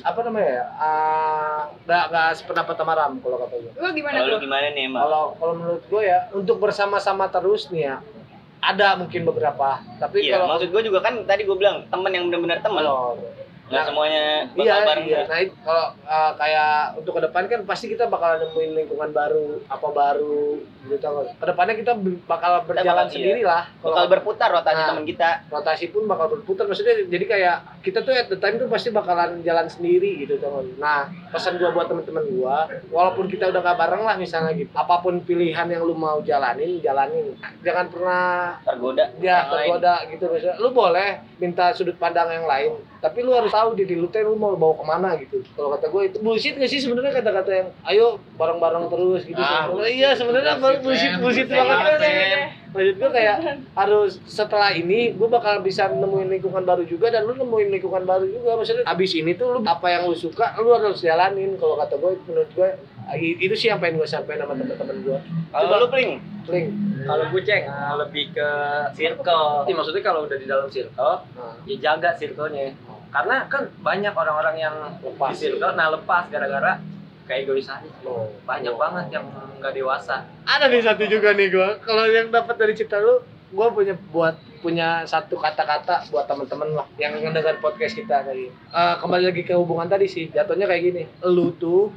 apa 0.00 0.20
namanya 0.22 0.50
ya 0.50 0.64
ah, 0.74 1.60
nggak 1.84 2.04
nggak 2.08 2.28
sependapat 2.34 2.74
sama 2.74 2.92
Ram 2.94 3.12
kalau 3.18 3.36
kata 3.38 3.54
gua 3.58 3.72
Lu 3.76 3.88
gimana 3.92 4.14
Kalau 4.16 4.28
lu 4.32 4.38
gimana 4.40 4.66
nih, 4.70 4.82
emang? 4.86 5.00
kalau 5.02 5.22
kalau 5.36 5.54
menurut 5.54 5.82
gue 5.86 6.02
ya 6.02 6.18
untuk 6.32 6.56
bersama-sama 6.58 7.28
terus 7.28 7.68
nih 7.68 7.82
ya 7.84 7.96
ada 8.58 8.98
mungkin 8.98 9.22
beberapa 9.22 9.78
tapi 9.98 10.26
Iya, 10.26 10.34
kalau 10.34 10.46
maksud 10.56 10.68
gua 10.70 10.82
juga 10.82 10.98
kan 10.98 11.14
tadi 11.22 11.46
gua 11.46 11.56
bilang 11.56 11.76
temen 11.86 12.10
yang 12.10 12.24
benar-benar 12.26 12.58
temen. 12.58 12.82
Nah, 13.68 13.84
semuanya 13.84 14.48
bakal 14.56 14.64
iya, 14.64 14.86
bareng 14.88 15.04
iya. 15.04 15.16
terus. 15.20 15.28
Nah, 15.28 15.38
kalau 15.60 15.86
uh, 16.08 16.32
kayak 16.40 16.72
untuk 16.96 17.12
ke 17.12 17.20
depan 17.28 17.42
kan 17.44 17.60
pasti 17.68 17.86
kita 17.92 18.08
bakal 18.08 18.40
nemuin 18.40 18.70
lingkungan 18.74 19.10
baru, 19.12 19.60
apa 19.68 19.88
baru 19.92 20.56
gitu 20.88 21.04
nggak? 21.04 21.36
Ke 21.36 21.46
depannya 21.52 21.74
kita 21.76 21.92
bakal 22.24 22.52
berjalan 22.64 23.04
bakal- 23.04 23.12
sendiri 23.12 23.42
lah. 23.44 23.68
Bakal 23.84 23.92
Kalau 23.92 24.08
berputar 24.08 24.48
rotasi 24.48 24.80
Nah. 24.80 24.88
temen 24.88 25.04
kita. 25.04 25.30
rotasi 25.48 25.84
pun 25.90 26.08
bakal 26.08 26.26
berputar 26.30 26.64
maksudnya 26.64 27.04
jadi 27.04 27.24
kayak 27.24 27.56
kita 27.82 28.00
tuh 28.00 28.12
at 28.12 28.28
the 28.28 28.38
time 28.38 28.56
tuh 28.56 28.68
pasti 28.68 28.88
bakalan 28.88 29.44
jalan 29.44 29.68
sendiri 29.68 30.24
gitu 30.24 30.40
nggak? 30.40 30.80
Nah, 30.80 31.08
pesan 31.28 31.60
gua 31.60 31.70
buat 31.70 31.86
temen-temen 31.86 32.24
gua, 32.32 32.68
walaupun 32.88 33.28
kita 33.28 33.48
udah 33.48 33.60
gak 33.60 33.78
bareng 33.78 34.02
lah 34.02 34.16
misalnya 34.16 34.56
gitu. 34.56 34.72
Apa 34.72 35.00
pun 35.00 35.20
pilihan 35.20 35.68
yang 35.68 35.84
lu 35.84 35.92
mau 35.92 36.24
jalanin, 36.24 36.80
jalanin. 36.80 37.36
Jangan 37.60 37.86
pernah 37.92 38.56
Tergoda. 38.64 39.04
ya 39.18 39.44
yang 39.44 39.50
lain. 39.50 39.68
tergoda 39.68 39.94
gitu 40.08 40.24
misalnya 40.28 40.56
lu 40.56 40.68
boleh 40.70 41.08
minta 41.36 41.70
sudut 41.72 41.96
pandang 41.96 42.28
yang 42.30 42.46
lain 42.46 42.70
tapi 42.98 43.22
lu 43.22 43.30
harus 43.30 43.54
tahu 43.58 43.74
diri 43.74 43.98
lu 43.98 44.06
teh 44.06 44.22
lu 44.22 44.38
mau 44.38 44.54
bawa 44.54 44.74
ke 44.78 44.84
mana 44.86 45.08
gitu. 45.18 45.42
Kalau 45.58 45.74
kata 45.74 45.90
gue 45.90 46.02
itu 46.06 46.16
bullshit 46.22 46.54
gak 46.54 46.70
sih 46.70 46.78
sebenarnya? 46.78 47.18
Kata-kata 47.18 47.50
yang 47.50 47.68
ayo 47.90 48.22
bareng-bareng 48.38 48.86
terus 48.86 49.26
gitu. 49.26 49.42
Ah, 49.42 49.66
sebenarnya 49.66 49.90
iya 49.90 50.10
sebenarnya 50.14 50.54
bullshit, 50.62 50.82
bullshit 50.86 51.12
bullshit 51.18 51.46
Bullshit 51.48 51.48
banget 51.50 51.78
banget, 51.82 51.98
kan 51.98 52.42
maksud 52.68 52.96
gue 53.00 53.10
kayak 53.16 53.36
harus 53.72 54.20
setelah 54.28 54.70
ini 54.76 55.16
gue 55.16 55.28
bakal 55.28 55.64
bisa 55.64 55.88
nemuin 55.88 56.28
lingkungan 56.28 56.68
baru 56.68 56.84
juga 56.84 57.08
dan 57.08 57.24
lu 57.24 57.32
nemuin 57.34 57.68
lingkungan 57.74 58.04
baru 58.04 58.28
juga. 58.28 58.60
Maksudnya 58.60 58.84
abis 58.84 59.10
ini 59.16 59.32
tuh 59.34 59.56
lu 59.56 59.58
apa 59.64 59.86
yang 59.88 60.06
lu 60.06 60.14
suka 60.14 60.54
lu 60.60 60.76
harus 60.76 61.00
jalanin. 61.00 61.56
Kalau 61.56 61.80
kata 61.80 61.96
gue 61.96 62.12
menurut 62.28 62.50
gue 62.52 62.68
itu 63.16 63.54
sih 63.56 63.72
yang 63.72 63.80
pengen 63.80 64.04
gue 64.04 64.08
sampaikan 64.08 64.44
sama 64.44 64.52
teman-teman 64.52 64.96
gue 65.00 65.18
Kalau 65.48 65.80
lu 65.80 65.88
pling, 65.88 66.20
link 66.44 66.68
Kalau 67.08 67.24
gue 67.32 67.40
ceng 67.40 67.64
ah, 67.72 67.96
lebih 67.96 68.36
ke 68.36 68.48
circle. 68.92 69.64
Jadi 69.64 69.72
maksudnya 69.72 70.02
kalau 70.04 70.20
udah 70.28 70.36
di 70.36 70.44
dalam 70.44 70.68
circle, 70.68 71.24
ya 71.64 71.76
jaga 71.80 72.12
circle-nya. 72.20 72.76
Karena 73.08 73.46
kan 73.46 73.72
banyak 73.78 74.12
orang-orang 74.12 74.56
yang 74.56 74.74
Lepas. 75.00 75.32
di 75.32 75.48
circle, 75.48 75.72
nah 75.72 75.88
lepas 75.88 76.28
gara-gara 76.28 76.76
keegois 77.24 77.66
aja. 77.66 77.88
Oh. 78.02 78.28
Banyak 78.42 78.72
banget 78.72 79.06
yang 79.12 79.24
nggak 79.58 79.74
dewasa. 79.74 80.22
ada 80.44 80.64
nih 80.64 80.80
satu 80.80 81.02
juga 81.04 81.34
nih 81.34 81.50
gue 81.50 81.68
kalau 81.82 82.06
yang 82.06 82.30
dapat 82.30 82.54
dari 82.54 82.72
cerita 82.72 82.96
lu 82.96 83.18
gue 83.48 83.66
punya 83.68 83.98
buat 84.08 84.32
punya 84.58 85.02
satu 85.02 85.34
kata-kata 85.34 86.06
buat 86.08 86.24
teman-teman 86.24 86.72
lah 86.72 86.86
yang 86.94 87.18
mendengar 87.18 87.58
podcast 87.58 87.92
kita 87.92 88.22
tadi 88.22 88.48
Eh, 88.48 88.94
kembali 88.96 89.24
lagi 89.24 89.42
ke 89.42 89.52
hubungan 89.52 89.84
tadi 89.84 90.06
sih 90.06 90.30
jatuhnya 90.30 90.64
kayak 90.64 90.82
gini 90.84 91.02
lu 91.26 91.50
tuh 91.52 91.90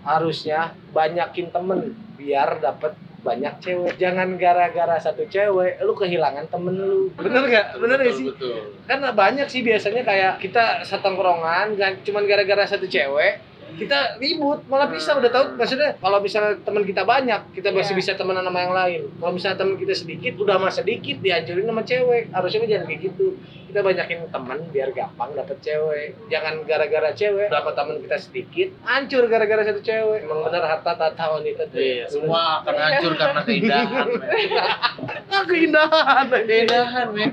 harusnya 0.00 0.70
banyakin 0.90 1.50
temen 1.50 1.92
biar 2.14 2.56
dapet 2.58 2.94
banyak 3.20 3.54
cewek. 3.60 3.94
Jangan 4.00 4.36
gara-gara 4.40 4.96
satu 4.96 5.24
cewek 5.28 5.80
lu 5.84 5.92
kehilangan 5.92 6.48
temen 6.48 6.74
lu. 6.76 7.12
Bener 7.16 7.44
gak 7.48 7.66
bener 7.80 7.98
gak 8.00 8.16
sih? 8.16 8.26
Betul. 8.32 8.74
kan 8.88 8.98
banyak 9.14 9.46
sih 9.46 9.62
biasanya 9.62 10.02
kayak 10.02 10.42
kita 10.42 10.82
setongkrongan 10.82 11.78
cuman 12.02 12.24
gara-gara 12.26 12.66
satu 12.66 12.90
cewek 12.90 13.38
kita 13.76 13.98
ribut 14.16 14.64
malah 14.66 14.86
bisa 14.86 15.12
udah 15.12 15.28
tahu 15.28 15.44
maksudnya 15.54 15.94
kalau 15.96 16.18
misalnya 16.18 16.58
teman 16.60 16.82
kita 16.82 17.02
banyak 17.02 17.40
kita 17.52 17.68
masih 17.70 17.92
Iya. 17.92 18.00
bisa 18.00 18.12
temenan 18.14 18.42
sama 18.42 18.60
yang 18.60 18.72
lain. 18.72 19.00
Kalau 19.12 19.32
misalnya 19.32 19.58
teman 19.58 19.74
kita 19.74 19.92
sedikit 19.92 20.32
udah 20.36 20.54
sama 20.56 20.70
sedikit 20.70 21.16
dihancurin 21.18 21.64
sama 21.64 21.82
cewek. 21.82 22.22
Harusnya 22.30 22.58
mah 22.58 22.68
jangan 22.68 22.86
kayak 22.86 23.00
gitu. 23.04 23.26
Kita 23.70 23.80
banyakin 23.80 24.18
teman 24.26 24.58
biar 24.68 24.90
gampang 24.90 25.30
dapet 25.32 25.56
cewek. 25.60 26.08
Jangan 26.26 26.54
gara-gara 26.64 27.10
cewek 27.10 27.46
dapat 27.48 27.72
teman 27.74 27.96
kita 28.00 28.16
sedikit 28.18 28.68
hancur 28.82 29.26
gara-gara 29.26 29.62
satu 29.62 29.78
cewek. 29.78 30.26
Emang 30.26 30.42
benar 30.42 30.62
harta 30.64 30.92
tata 30.92 31.24
wanita 31.30 31.66
tuh 31.66 31.78
Iya, 31.78 32.04
semua 32.06 32.62
akan 32.62 32.74
hancur 32.74 33.12
karena 33.14 33.40
keindahan, 33.42 34.06
ah, 35.34 35.42
keindahan. 35.44 36.26
Keindahan, 36.46 37.06
men. 37.10 37.30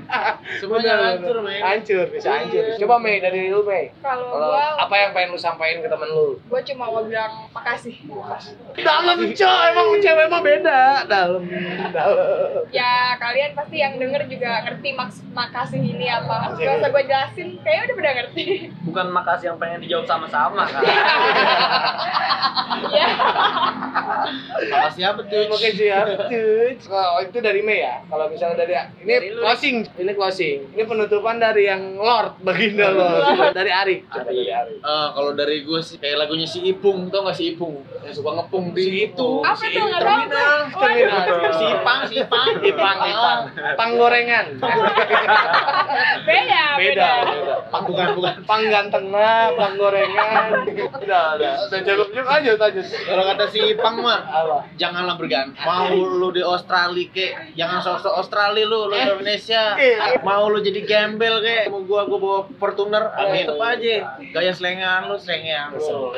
Semuanya 0.58 0.94
hancur, 1.12 1.36
men. 1.40 1.58
hancur 1.58 2.06
bisa 2.08 2.28
hancur. 2.30 2.62
Coba 2.76 2.94
Mei 2.98 3.18
dari 3.18 3.48
lu 3.48 3.62
Mei. 3.62 3.90
Kalau 3.98 4.52
apa 4.54 4.94
yang 4.94 5.10
pengen 5.12 5.34
lu 5.34 5.38
sampaikan 5.38 5.80
ke 5.80 5.88
temen 5.88 6.08
lu? 6.08 6.27
Gua 6.48 6.60
cuma 6.64 6.84
mau 6.90 7.04
bilang 7.06 7.48
makasih. 7.54 7.94
Dalam 8.76 9.18
cowok 9.32 9.62
emang 9.72 9.88
cewek 10.02 10.26
mah 10.28 10.42
beda. 10.42 10.80
Dalam, 11.08 11.42
dalam. 11.94 12.64
Ya 12.74 13.16
kalian 13.16 13.56
pasti 13.56 13.76
yang 13.80 13.96
denger 13.96 14.28
juga 14.28 14.66
ngerti 14.68 14.88
maksud 14.92 15.24
makasih 15.32 15.80
ini 15.80 16.06
apa. 16.10 16.52
Gak 16.58 16.84
usah 16.84 16.90
gua 16.92 17.04
jelasin, 17.04 17.48
kayaknya 17.64 17.82
udah 17.88 17.96
pada 17.96 18.12
ngerti. 18.20 18.44
Bukan 18.84 19.06
makasih 19.14 19.46
yang 19.54 19.58
pengen 19.62 19.80
dijawab 19.86 20.06
sama-sama 20.06 20.68
kan. 20.68 20.82
Makasih 24.68 25.04
apa 25.06 25.20
tuh? 25.24 25.42
Oke 25.52 25.68
siap. 25.74 26.06
Cuy. 26.28 26.70
Kalau 26.80 27.20
itu 27.22 27.38
dari 27.38 27.60
Mei 27.62 27.80
ya. 27.84 28.02
Kalau 28.06 28.26
misalnya 28.28 28.56
dari 28.64 28.74
ini 29.04 29.12
Dari 29.12 29.28
lu, 29.32 29.40
closing, 29.42 29.76
ini 29.96 30.12
closing. 30.14 30.58
Ini 30.74 30.82
penutupan 30.84 31.36
dari 31.38 31.68
yang 31.70 31.96
Lord 31.96 32.42
Baginda 32.42 32.90
Lord. 32.90 33.54
Dari 33.54 33.70
Ari. 33.70 33.96
Coba 34.08 34.28
dari 34.28 34.50
Ari. 34.50 34.74
Eh, 34.78 35.08
kalau 35.14 35.30
dari 35.32 35.56
gue 35.62 35.80
sih 35.80 35.96
kayak 35.96 36.26
lagunya 36.26 36.46
si 36.48 36.64
Ipung, 36.64 37.08
tau 37.08 37.24
gak 37.26 37.36
si 37.36 37.54
Ipung? 37.54 37.82
Yang 38.04 38.24
suka 38.24 38.30
ngepung 38.40 38.72
di 38.72 38.82
Si 38.88 38.92
itu. 39.12 39.30
Apa 39.44 39.56
si 39.60 39.76
tuh? 39.76 39.84
Nggak 39.84 40.00
tahu 40.00 40.08
terminal, 40.08 40.56
tuh. 40.72 40.80
terminal. 40.80 41.24
Si 41.52 41.64
Ipang, 41.68 42.00
si 42.08 42.14
Ipang. 42.24 42.46
Ipang, 42.64 42.98
Ipang. 43.04 43.40
Panggorengan. 43.76 44.46
Beda, 46.28 46.62
Beda. 46.78 46.78
beda. 46.78 47.10
beda. 47.24 47.54
Pang 47.68 47.84
bukan, 47.84 48.06
bukan. 48.16 48.34
Pang 48.48 48.62
ganteng 48.68 49.06
lah, 49.12 49.52
pang 49.54 49.74
gorengan. 49.76 50.64
Udah, 51.04 51.24
udah. 51.36 51.52
Udah 51.68 51.80
cukup 51.84 52.08
cukup 52.12 52.28
aja 52.28 52.50
lanjut. 52.56 52.86
Kalau 52.86 53.22
kata 53.28 53.44
si 53.52 53.58
Ipang 53.60 53.96
mah, 54.00 54.17
Apa? 54.20 54.56
janganlah 54.74 55.14
bergantung. 55.14 55.60
Mau 55.60 55.86
lu 55.92 56.28
di 56.28 56.40
Australia 56.40 57.04
kek, 57.08 57.32
jangan 57.54 57.78
sok-sok 57.78 58.14
Australia 58.14 58.64
lu, 58.64 58.86
lu 58.86 58.94
di 58.94 58.98
Indonesia. 58.98 59.74
Eh. 59.76 60.18
Mau 60.20 60.46
lu 60.46 60.58
jadi 60.58 60.80
gembel 60.80 61.38
kek, 61.38 61.68
mau 61.68 61.82
gua 61.82 62.02
gua 62.04 62.18
bawa 62.18 62.38
Fortuner, 62.54 63.04
Eh. 63.14 63.42
tetep 63.42 63.56
aja. 63.56 63.94
Gaya 64.28 64.52
selengan 64.52 65.06
lu, 65.06 65.16
selengan 65.16 65.72
lu. 65.72 66.12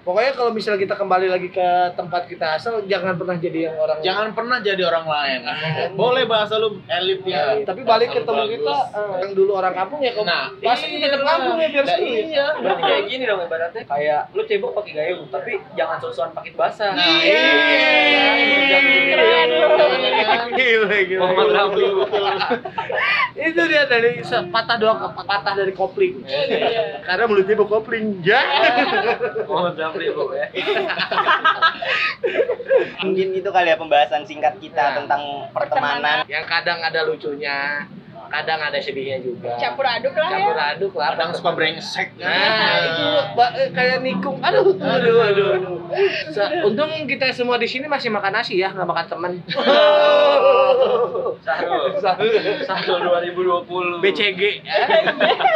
Pokoknya 0.00 0.32
kalau 0.32 0.50
misalnya 0.50 0.80
kita 0.80 0.94
kembali 0.94 1.26
lagi 1.26 1.48
ke 1.48 1.68
tempat 1.92 2.26
kita 2.26 2.54
asal, 2.54 2.84
jangan 2.84 3.14
pernah 3.14 3.36
jadi 3.36 3.58
yang 3.64 3.76
orang 3.76 3.98
Jangan 4.00 4.28
pernah 4.32 4.58
jadi 4.58 4.82
orang 4.82 5.06
lain. 5.06 5.40
Boleh 5.94 6.24
bahasa 6.24 6.56
lu 6.56 6.78
elit 6.86 7.20
Ya, 7.24 7.56
ya. 7.56 7.64
tapi 7.64 7.80
balik 7.82 8.10
ke 8.10 8.20
Bahasa 8.20 8.20
lu 8.20 8.26
temen 8.26 8.44
bagus. 8.44 8.58
kita 8.58 8.76
eh, 8.92 9.16
yang 9.18 9.32
dulu 9.32 9.52
orang 9.54 9.74
kampung 9.74 10.00
ya 10.00 10.12
kok 10.12 10.24
Nah, 10.24 10.44
bahasanya 10.54 10.92
iya. 10.92 11.06
tetap 11.06 11.22
kampung 11.24 11.56
ya 11.56 11.68
biar 11.70 11.84
seru. 11.86 12.04
iya. 12.04 12.46
Berarti 12.54 12.82
kayak 12.84 13.02
gini 13.06 13.22
dong 13.24 13.40
ibaratnya. 13.40 13.82
Kayak 13.84 14.20
lu 14.30 14.42
cebok 14.44 14.70
pakai 14.74 14.92
gayung, 14.92 15.22
tapi 15.28 15.52
jangan 15.72 15.96
sosokan 15.98 16.30
pakai 16.32 16.52
basah. 16.52 16.92
Nah, 16.92 17.13
Iya. 17.22 17.46
Gila, 20.54 20.98
gila. 21.06 21.26
Itu 23.34 23.62
dia 23.66 23.82
dari 23.90 24.22
patah 24.24 24.76
doang 24.78 24.98
patah 25.12 25.54
dari 25.54 25.72
kopling. 25.74 26.22
Karena 27.04 27.24
mulutnya 27.26 27.54
bau 27.58 27.68
kopling. 27.68 28.22
Ya. 28.22 28.40
Muhammad 29.44 29.76
pokoknya. 30.14 30.46
mungkin 33.04 33.28
itu 33.36 33.48
kali 33.50 33.68
ya 33.70 33.76
pembahasan 33.78 34.24
singkat 34.24 34.58
kita 34.58 34.82
Nah. 34.84 34.94
tentang 35.02 35.22
pertemanan. 35.54 36.26
yang 36.26 36.44
kadang 36.48 36.82
ada 36.82 37.06
lucunya, 37.06 37.86
kadang 38.26 38.60
ada 38.60 38.76
sedihnya 38.76 39.18
juga. 39.18 39.56
Campur 39.56 39.82
aduk 39.82 40.12
lah 40.12 40.28
ya. 40.28 40.36
Campur 40.38 40.56
aduk 40.56 40.92
lah. 40.94 41.08
Kadang 41.12 41.30
suka 41.32 41.50
brengsek. 41.52 42.08
Nah, 42.16 42.32
itu 42.82 43.04
ba- 43.32 43.54
eh, 43.54 43.68
kayak 43.70 43.98
nikung. 44.00 44.38
Aduh, 44.38 44.74
aduh, 44.74 45.16
aduh, 45.22 45.48
aduh. 45.54 45.76
Sa- 46.30 46.50
Untung 46.62 46.90
kita 47.04 47.28
semua 47.30 47.54
di 47.54 47.64
sini 47.64 47.84
masih 47.84 48.08
makan 48.08 48.32
nasi 48.34 48.56
ya, 48.56 48.70
nggak 48.70 48.84
makan 48.84 49.06
teman. 49.06 49.32
Sahur. 51.44 52.00
Sahur 52.64 52.98
2020. 53.00 54.00
BCG. 54.00 54.42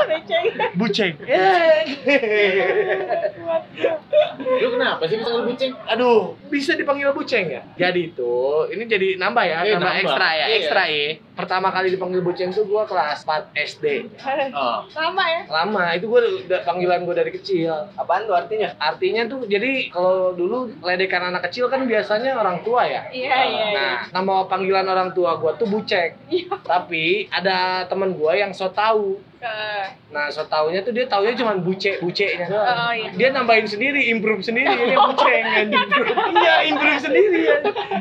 Beceng. 0.06 0.44
Buceng. 0.74 1.14
Lu 4.38 4.68
kenapa 4.70 5.02
sih 5.04 5.16
bisa 5.16 5.30
ngebucing? 5.30 5.72
Aduh, 5.88 6.18
bisa 6.48 6.72
dipanggil 6.74 7.10
buceng 7.10 7.46
ya? 7.48 7.62
Jadi 7.76 8.12
itu, 8.12 8.34
ini 8.70 8.84
jadi 8.84 9.16
nambah 9.16 9.44
ya, 9.44 9.58
Iya, 9.60 9.76
nama 9.76 9.90
nambah. 9.90 10.02
ekstra 10.02 10.28
ya, 10.30 10.46
Iya. 10.46 10.56
ekstra 10.56 10.82
ya. 10.86 11.08
Pertama 11.38 11.70
kali 11.70 11.94
dipanggil 11.94 12.18
buceng 12.18 12.50
tuh 12.50 12.66
gua 12.66 12.82
kelas 12.82 13.22
4 13.22 13.54
SD. 13.54 13.84
Oh. 14.58 14.82
Sama 14.90 15.22
ya. 15.28 15.46
Lama, 15.46 15.94
itu 15.94 16.10
gua 16.10 16.24
udah 16.24 16.60
panggilan 16.66 17.04
gua 17.06 17.14
dari 17.14 17.30
kecil. 17.30 17.70
Apaan 17.94 18.26
tuh 18.26 18.34
artinya? 18.34 18.74
Artinya 18.80 19.28
tuh 19.30 19.46
jadi 19.46 19.92
kalau 19.92 20.34
dulu 20.34 20.72
ledekan 20.82 21.30
anak 21.30 21.46
kecil 21.46 21.70
kan 21.70 21.86
biasanya 21.86 22.34
orang 22.34 22.64
tua 22.66 22.82
ya. 22.88 23.06
Iya, 23.12 23.38
iya, 23.46 23.64
iya. 23.70 23.76
Nah, 23.76 23.96
nama 24.10 24.48
panggilan 24.50 24.88
orang 24.88 25.14
tua 25.14 25.38
gua 25.38 25.54
tuh 25.54 25.70
bucek. 25.70 26.18
Iya. 26.26 26.58
Tapi 26.64 27.30
ada 27.30 27.86
teman 27.86 28.18
gua 28.18 28.34
yang 28.34 28.50
so 28.50 28.66
tahu. 28.72 29.20
Eh, 29.38 29.86
Nah, 30.08 30.32
so 30.32 30.40
taunya 30.42 30.80
tuh 30.80 30.90
dia 30.90 31.04
taunya 31.04 31.36
cuma 31.36 31.52
buce, 31.54 32.00
bucenya 32.00 32.48
doang. 32.48 32.64
Oh, 32.64 32.90
iya. 32.90 33.12
Dia 33.12 33.28
nambahin 33.28 33.68
sendiri, 33.68 34.08
improve 34.08 34.40
sendiri, 34.40 34.72
ini 34.72 34.96
buceng 34.96 35.44
anjing. 35.44 35.84
Iya, 36.32 36.54
improve 36.64 36.96
sendiri 36.98 37.38
ya. 37.44 37.58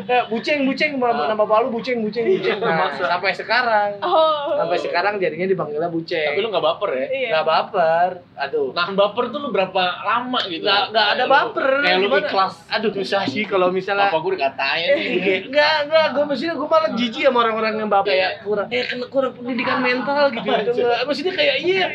Ya, 0.08 0.19
buceng, 0.26 0.63
buceng, 0.63 0.95
nama, 0.95 1.28
nama 1.28 1.43
baru 1.43 1.67
buceng, 1.67 2.00
buceng, 2.00 2.23
buceng. 2.26 2.58
Nah, 2.58 2.95
sampai 2.95 3.36
sekarang. 3.36 4.00
Oh. 4.00 4.56
Sampai 4.56 4.80
sekarang 4.80 5.19
jadinya 5.19 5.43
dipanggilnya 5.45 5.91
buceng. 5.91 6.32
Tapi 6.32 6.39
lu 6.39 6.47
gak 6.47 6.63
baper 6.63 6.89
ya? 6.95 7.06
Iya. 7.06 7.30
Nggak 7.30 7.45
baper. 7.45 8.10
Aduh. 8.38 8.67
Nahan 8.71 8.95
baper 8.95 9.23
tuh 9.28 9.39
lu 9.39 9.50
berapa 9.52 9.84
lama 10.00 10.39
gitu? 10.47 10.63
Nggak, 10.63 10.84
nggak 10.89 11.08
ada 11.08 11.13
Kayak 11.13 11.28
lu- 11.28 11.36
baper. 11.36 11.67
Kayak 11.84 11.97
lu 12.00 12.08
ikhlas. 12.23 12.54
Aduh, 12.71 12.91
susah 12.95 13.21
sih 13.28 13.43
kalau 13.43 13.67
misalnya 13.69 14.08
Apa 14.08 14.17
gue 14.17 14.32
dikatain 14.34 14.88
nih? 14.95 15.08
Eh, 15.19 15.39
enggak, 15.43 15.76
enggak, 15.86 16.06
gue 16.15 16.23
maksudnya 16.23 16.56
gue 16.56 16.67
malah 16.67 16.89
jijik 16.95 17.21
sama 17.21 17.38
orang-orang 17.43 17.73
yang 17.76 17.89
bapak 17.91 18.08
kayak 18.08 18.32
kurang, 18.41 18.67
eh 18.71 18.84
kena 18.88 19.06
kurang 19.12 19.32
pendidikan 19.36 19.78
mental 19.84 20.32
gitu, 20.32 20.47
gitu. 20.47 20.88
Kayak 21.35 21.57
iya, 21.65 21.85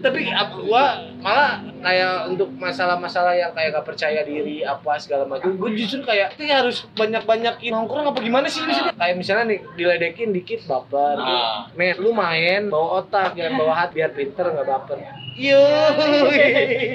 tapi 0.00 0.28
apa 0.32 0.54
gua 0.64 1.11
malah 1.22 1.52
kayak 1.80 2.28
untuk 2.28 2.50
masalah-masalah 2.52 3.32
yang 3.32 3.54
kayak 3.54 3.72
gak 3.72 3.86
percaya 3.86 4.20
diri 4.22 4.62
apa 4.62 4.98
segala 4.98 5.24
macam, 5.24 5.54
gue 5.54 5.70
justru 5.74 6.02
kayak 6.02 6.34
kayak 6.34 6.66
harus 6.66 6.84
banyak-banyakin 6.92 7.70
nongkrong 7.70 8.10
apa 8.10 8.18
gimana 8.18 8.46
sih 8.46 8.60
maksudnya? 8.60 8.92
Kayak 8.92 9.16
misalnya 9.16 9.44
nih 9.48 9.60
diledekin 9.74 10.30
dikit 10.30 10.60
baper, 10.66 11.16
Ah. 11.16 11.70
men 11.72 11.94
lu 11.96 12.10
main 12.10 12.66
bawa 12.68 13.00
otak 13.00 13.34
jangan 13.34 13.54
bawa 13.56 13.72
hati 13.78 13.94
biar 13.94 14.10
pinter 14.12 14.50
nggak 14.50 14.66
baper. 14.66 14.98
Yo, 15.32 15.56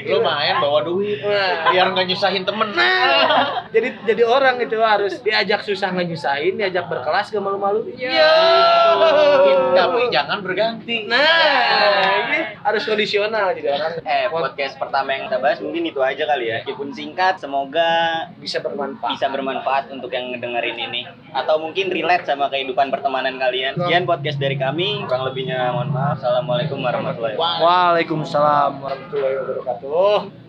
Lu 0.06 0.22
main 0.22 0.62
bawa 0.62 0.86
duit. 0.86 1.26
Nah. 1.26 1.74
Biar 1.74 1.90
nggak 1.90 2.06
nyusahin 2.06 2.46
temen. 2.46 2.70
Nah, 2.70 3.66
jadi 3.74 3.98
jadi 4.06 4.24
orang 4.24 4.62
itu 4.62 4.78
harus 4.78 5.18
diajak 5.26 5.66
susah 5.66 5.90
nggak 5.90 6.06
nyusahin, 6.06 6.54
diajak 6.54 6.86
berkelas 6.86 7.34
gak 7.34 7.42
malu-malu. 7.42 7.90
Iya. 7.98 8.14
Yo. 8.14 8.34
Tapi 9.74 10.02
jangan 10.14 10.46
berganti. 10.46 11.10
Nah, 11.10 11.26
ini 12.30 12.40
harus 12.62 12.86
kondisional 12.86 13.58
jadi 13.58 13.74
orang 13.74 13.94
Eh, 14.06 14.17
podcast 14.34 14.74
pertama 14.82 15.14
yang 15.14 15.30
kita 15.30 15.38
bahas 15.38 15.60
mungkin 15.62 15.86
itu 15.86 16.02
aja 16.02 16.24
kali 16.26 16.50
ya. 16.50 16.66
Meskipun 16.66 16.90
singkat, 16.98 17.38
semoga 17.38 18.26
bisa 18.42 18.58
bermanfaat 18.58 19.14
bisa 19.14 19.28
bermanfaat 19.30 19.94
untuk 19.94 20.10
yang 20.10 20.34
ngedengerin 20.34 20.78
ini 20.78 21.06
atau 21.38 21.62
mungkin 21.62 21.94
relate 21.94 22.26
sama 22.26 22.50
kehidupan 22.50 22.90
pertemanan 22.90 23.38
kalian. 23.38 23.78
Sekian 23.78 24.10
podcast 24.10 24.42
dari 24.42 24.58
kami. 24.58 25.06
Kurang 25.06 25.30
lebihnya 25.30 25.70
mohon 25.70 25.94
maaf. 25.94 26.18
Assalamualaikum 26.18 26.82
warahmatullahi 26.82 27.38
wabarakatuh. 27.38 27.66
Waalaikumsalam 27.70 28.72
warahmatullahi 28.82 29.36
wabarakatuh 29.38 30.47